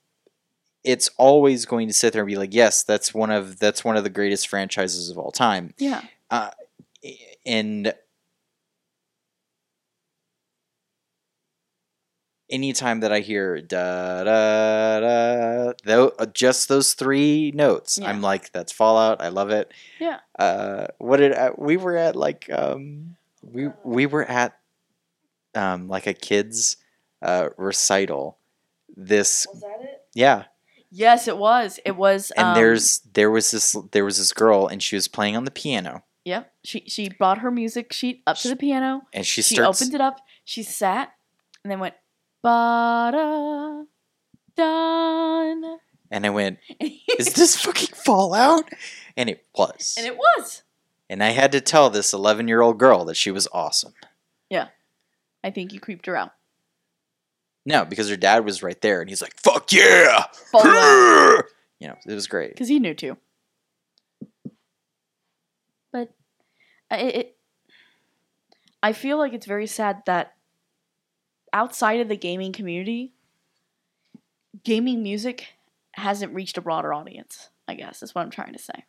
[0.84, 3.98] it's always going to sit there and be like yes, that's one of that's one
[3.98, 6.02] of the greatest franchises of all time Yeah.
[7.46, 7.94] and
[12.50, 18.10] anytime that I hear da da da, though uh, just those three notes, Yeah.
[18.10, 19.22] I'm like, that's Fallout.
[19.22, 19.72] I love it.
[20.00, 20.20] Yeah.
[20.38, 24.58] Uh, what did uh, we were at like um we we were at
[25.56, 26.78] um like a kids
[27.22, 28.38] uh recital.
[28.96, 30.02] This was that it?
[30.14, 30.44] yeah,
[30.96, 31.80] Yes, it was.
[31.86, 32.30] It was.
[32.32, 35.44] and um, there's there was this there was this girl and she was playing on
[35.44, 36.54] the piano Yep.
[36.64, 39.02] She she brought her music sheet up to the piano.
[39.14, 40.20] and she She, starts opened it up.
[40.46, 41.12] She sat
[41.64, 41.96] and then went
[42.44, 43.84] ba da
[44.56, 45.78] done.
[46.12, 48.70] and I went, is this fucking Fallout?
[49.18, 49.96] And it was.
[49.98, 50.62] and it was.
[51.10, 53.94] And I had to tell this 11 year old girl that she was awesome.
[54.50, 54.68] Yeah,
[55.44, 56.32] I think you creeped her out.
[57.66, 60.26] No, because her dad was right there and he's like, fuck yeah!
[61.80, 62.52] You know, it was great.
[62.52, 63.18] Because he knew too.
[65.92, 66.14] But
[66.92, 67.38] it, it,
[68.82, 70.34] I feel like it's very sad that
[71.52, 73.12] outside of the gaming community,
[74.64, 75.48] gaming music
[75.92, 77.50] hasn't reached a broader audience.
[77.68, 78.86] I guess is what I'm trying to say.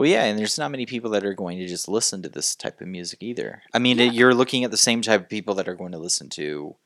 [0.00, 2.56] Well, yeah, and there's not many people that are going to just listen to this
[2.56, 3.60] type of music either.
[3.74, 4.04] I mean, Yeah.
[4.06, 6.76] you're looking at the same type of people that are going to listen to,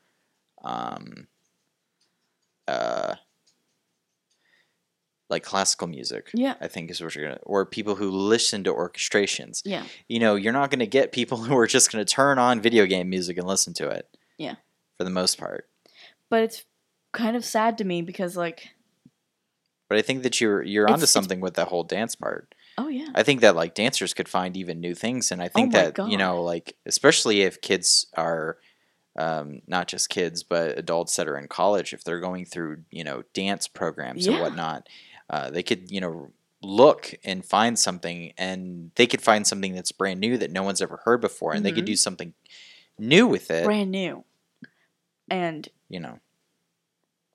[0.65, 1.27] um,
[2.67, 3.15] uh,
[5.29, 6.29] like classical music.
[6.33, 6.55] Yeah.
[6.59, 9.61] I think is what you're gonna, or people who listen to orchestrations.
[9.63, 9.85] Yeah.
[10.09, 12.59] you know, you're not going to get people who are just going to turn on
[12.59, 14.09] video game music and listen to it.
[14.37, 14.55] Yeah.
[14.97, 15.69] For the most part.
[16.29, 16.65] But it's
[17.13, 18.71] kind of sad to me because like,
[19.87, 22.53] But I think that you're you're onto something with that whole dance part.
[22.77, 25.73] Oh yeah, I think that like dancers could find even new things and I think
[25.73, 28.57] my that, you know, like especially if kids are
[29.17, 33.03] um, not just kids, but adults that are in college, if they're going through, you
[33.03, 34.33] know, dance programs Yeah.
[34.33, 34.89] and whatnot,
[35.29, 39.91] uh, they could, you know, look and find something and they could find something that's
[39.91, 41.87] brand new that no one's ever heard before and they could Mhm.
[41.87, 42.33] do something
[42.99, 44.25] new with it, brand new,
[45.29, 46.19] and you know.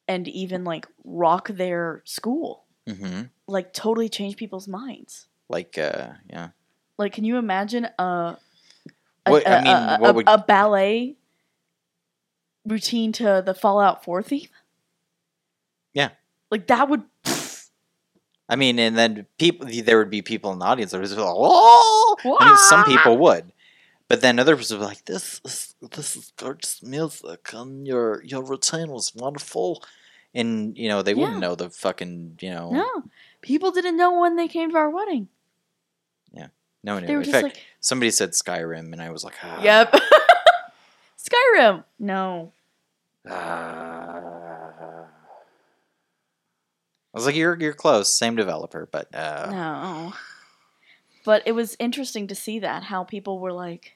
[0.09, 5.28] and even like rock their school, hmm like totally change people's minds.
[5.51, 6.48] Like, uh, yeah.
[6.96, 8.38] Like, can you imagine a,
[9.26, 11.16] a, What- I mean, a- would- a ballet
[12.64, 14.48] routine to the Fallout Four theme?
[15.92, 16.11] Yeah.
[16.51, 17.03] like that would.
[18.48, 21.16] I mean, and then people, there would be people in the audience that would just
[21.16, 23.53] be like, "Whoa!" I mean, some people would,
[24.09, 28.22] but then other people would be like, "This, is this is gorgeous music, and your
[28.24, 29.84] your routine was wonderful,"
[30.34, 33.05] and you know they wouldn't know the fucking you know No,
[33.40, 35.28] people didn't know when they came to our wedding.
[36.83, 37.18] No one knew.
[37.18, 39.95] In fact, like, somebody said Skyrim, and I was like, ah, "Yep."
[41.18, 41.85] Skyrim.
[41.99, 42.53] No.
[43.28, 44.51] ah."
[47.12, 50.12] I was like, "You're you're close, same developer, but uh, No.
[51.24, 53.95] But it was interesting to see that how people were like,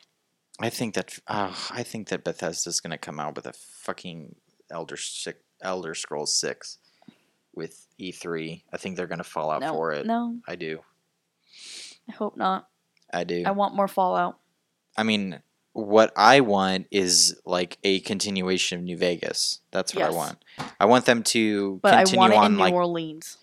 [0.61, 4.37] I think that uh, I think that Bethesda's gonna come out with a fucking
[4.71, 6.79] Elder Six, Elder Scrolls Six
[7.55, 8.63] with E3.
[8.73, 10.07] I think they're gonna fall out no, for it.
[10.07, 10.81] no, I do.
[12.09, 12.69] I hope not.
[13.15, 13.43] I do.
[13.47, 14.39] I want more Fallout.
[14.97, 15.41] I mean,
[15.73, 19.61] what I want is like a continuation of New Vegas.
[19.71, 20.45] That's what I want.
[20.79, 23.39] I want them to But I continue want it on in New Orleans.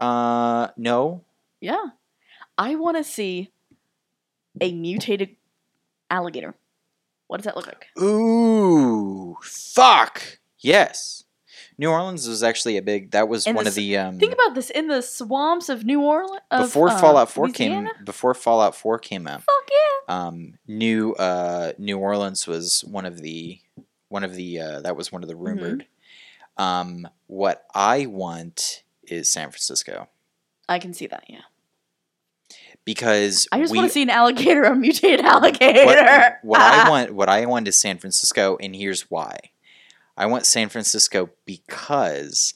[0.00, 1.24] uh no.
[1.60, 1.84] Yeah.
[2.56, 3.50] I want to see
[4.60, 5.36] a mutated
[6.10, 6.54] alligator.
[7.28, 7.86] What does that look like?
[8.02, 10.38] Ooh, fuck.
[10.58, 11.24] Yes.
[11.80, 13.12] New Orleans was actually a big.
[13.12, 15.84] That was And one the of the um Think about this in the swamps of
[15.84, 16.42] New Orleans.
[16.50, 17.90] before uh, Fallout 4 Louisiana?
[17.94, 19.42] came before Fallout 4 came out.
[19.44, 20.14] Fuck yeah.
[20.26, 23.60] Um New uh New Orleans was one of the
[24.08, 25.44] one of the uh that was one of the Mm-hmm.
[25.44, 25.86] rumored.
[26.56, 30.08] Um what I want is San Francisco
[30.68, 31.42] I can see that, yeah.
[32.84, 35.84] because I just we want to see an alligator, a mutated alligator.
[35.86, 39.38] what, what I want what I want is San Francisco and here's why.
[40.18, 42.54] I want San Francisco because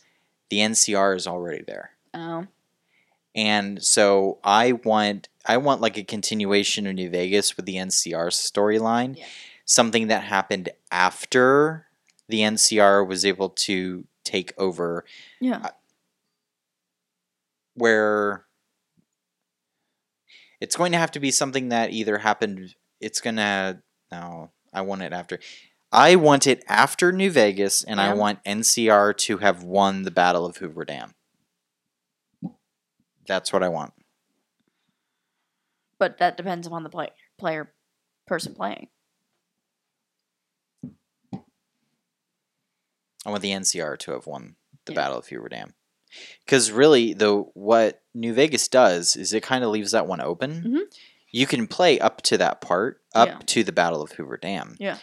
[0.51, 1.93] the NCR is already there.
[2.13, 2.47] Oh,
[3.37, 8.29] And so I want I want like a continuation of New Vegas with the NCR
[8.29, 9.17] storyline.
[9.17, 9.27] Yeah.
[9.65, 11.87] Something that happened after
[12.29, 15.05] the NCR was able to take over
[15.41, 15.61] yeah.
[15.65, 15.71] Uh,
[17.75, 18.45] where
[20.61, 24.83] it's going to have to be something that either happened it's going to no, I
[24.83, 25.39] want it after
[25.93, 30.47] I want it after New Vegas, and I want NCR to have won the Battle
[30.47, 31.15] of Hoover Dam.
[33.27, 33.93] That's what I want.
[35.99, 37.73] But that depends upon the play, player
[38.27, 38.89] person playing.
[43.25, 44.97] I want the NCR to have won the Yeah.
[44.97, 45.75] Battle of Hoover Dam.
[46.45, 50.63] Because really, though, what New Vegas does is it kind of leaves that one open.
[50.65, 50.95] Mhm.
[51.31, 53.39] You can play up to that part, up Yeah.
[53.47, 54.77] to the Battle of Hoover Dam.
[54.81, 54.99] Yeah.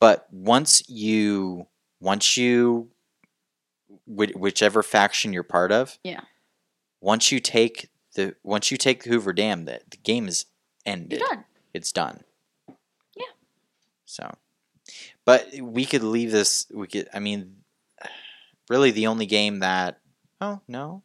[0.00, 1.66] But once you,
[2.00, 2.90] once you,
[4.06, 6.20] whi- whichever faction you're part of, Yeah.
[7.00, 10.46] Once you take the, once you take the Hoover Dam, the, the game is
[10.84, 11.20] You're ended.
[11.20, 11.44] done.
[11.72, 12.24] It's done.
[13.16, 13.24] Yeah.
[14.04, 14.34] So,
[15.24, 16.66] but we could leave this.
[16.74, 17.08] We could.
[17.14, 17.58] I mean,
[18.68, 20.00] really, the only game that.
[20.40, 21.02] Oh no,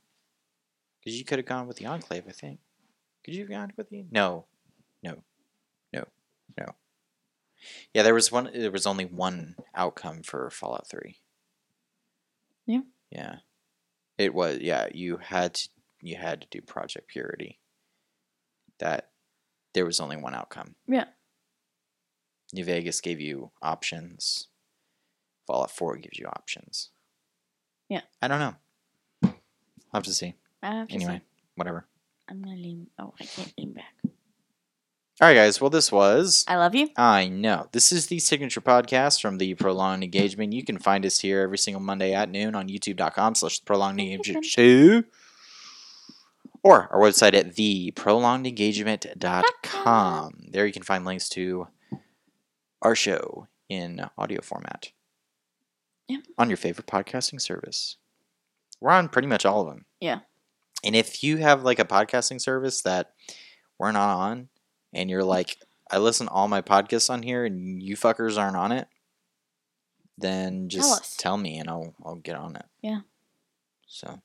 [0.99, 2.23] because you could have gone with the Enclave.
[2.27, 2.59] I think.
[3.23, 4.05] Could you have gone with the?
[4.09, 4.45] No,
[5.03, 5.21] no,
[5.93, 6.05] no,
[6.57, 6.65] no.
[7.93, 8.49] Yeah, there was one.
[8.53, 11.17] There was only one outcome for Fallout Three.
[12.65, 12.81] Yeah.
[13.11, 13.35] Yeah.
[14.17, 14.59] It was.
[14.59, 15.69] Yeah, you had to.
[16.01, 17.59] You had to do Project Purity.
[18.79, 19.09] That
[19.73, 20.75] there was only one outcome.
[20.87, 21.05] Yeah.
[22.53, 24.47] New Vegas gave you options.
[25.47, 26.89] Fallout 4 gives you options.
[27.89, 28.01] Yeah.
[28.21, 28.55] I don't know.
[29.23, 29.33] I'll
[29.95, 30.35] have to see.
[30.61, 31.21] I have to Anyway, say,
[31.55, 31.85] whatever.
[32.29, 32.87] I'm gonna lean.
[32.99, 33.92] Oh, I can't lean back.
[35.23, 35.61] All right, guys.
[35.61, 36.43] Well, this was.
[36.49, 36.89] I love you.
[36.97, 37.67] I know.
[37.71, 40.51] This is the signature podcast from the Prolonged Engagement.
[40.51, 44.43] You can find us here every single Monday at noon on youtube.com slash Prolonged Engagement
[44.43, 45.03] Show.
[46.61, 50.33] Or our website at theprolongedengagement.com.
[50.49, 51.69] There you can find links to
[52.81, 54.91] our show in audio format.
[56.09, 56.17] Yeah.
[56.37, 57.95] On your favorite podcasting service.
[58.81, 59.85] We're on pretty much all of them.
[60.01, 60.19] Yeah.
[60.83, 63.13] And if you have like a podcasting service that
[63.79, 64.49] we're not on,
[64.93, 65.57] and you're like,
[65.91, 68.87] I listen to all my podcasts on here and you fuckers aren't on it,
[70.17, 71.15] then just us.
[71.17, 72.65] tell me and I'll I'll get on it.
[72.81, 73.01] Yeah.
[73.87, 74.21] So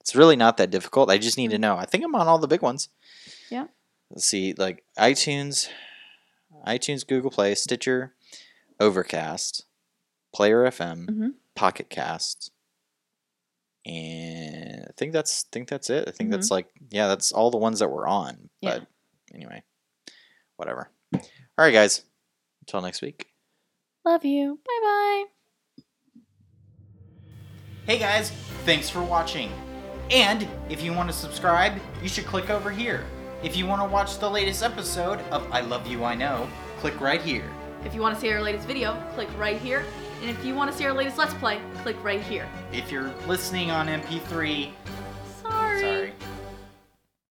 [0.00, 1.10] it's really not that difficult.
[1.10, 1.76] I just need to know.
[1.76, 2.88] I think I'm on all the big ones.
[3.28, 3.54] Mm-hmm.
[3.54, 3.66] Yeah.
[4.10, 5.68] Let's see, like iTunes,
[6.66, 8.14] iTunes, Google Play, Stitcher,
[8.78, 9.64] Overcast,
[10.32, 11.30] Player FM, Mhm.
[11.56, 12.52] Pocket Cast,
[13.84, 16.08] and I think that's think that's it.
[16.08, 16.32] I think Mhm.
[16.32, 18.50] that's like yeah, that's all the ones that we're on.
[18.60, 18.78] Yeah.
[18.80, 18.86] But
[19.34, 19.62] anyway,
[20.56, 20.90] whatever.
[21.14, 21.20] All
[21.58, 22.02] right, guys.
[22.62, 23.26] Until next week.
[24.04, 24.58] Love you.
[24.64, 25.24] Bye bye.
[27.86, 28.30] Hey guys,
[28.64, 29.52] thanks for watching.
[30.10, 33.04] And if you want to subscribe, you should click over here.
[33.44, 36.48] If you want to watch the latest episode of I Love You I Know,
[36.78, 37.48] click right here.
[37.84, 39.84] If you want to see our latest video, click right here.
[40.20, 42.48] And if you want to see our latest Let's Play, click right here.
[42.72, 44.72] If you're listening on MP3,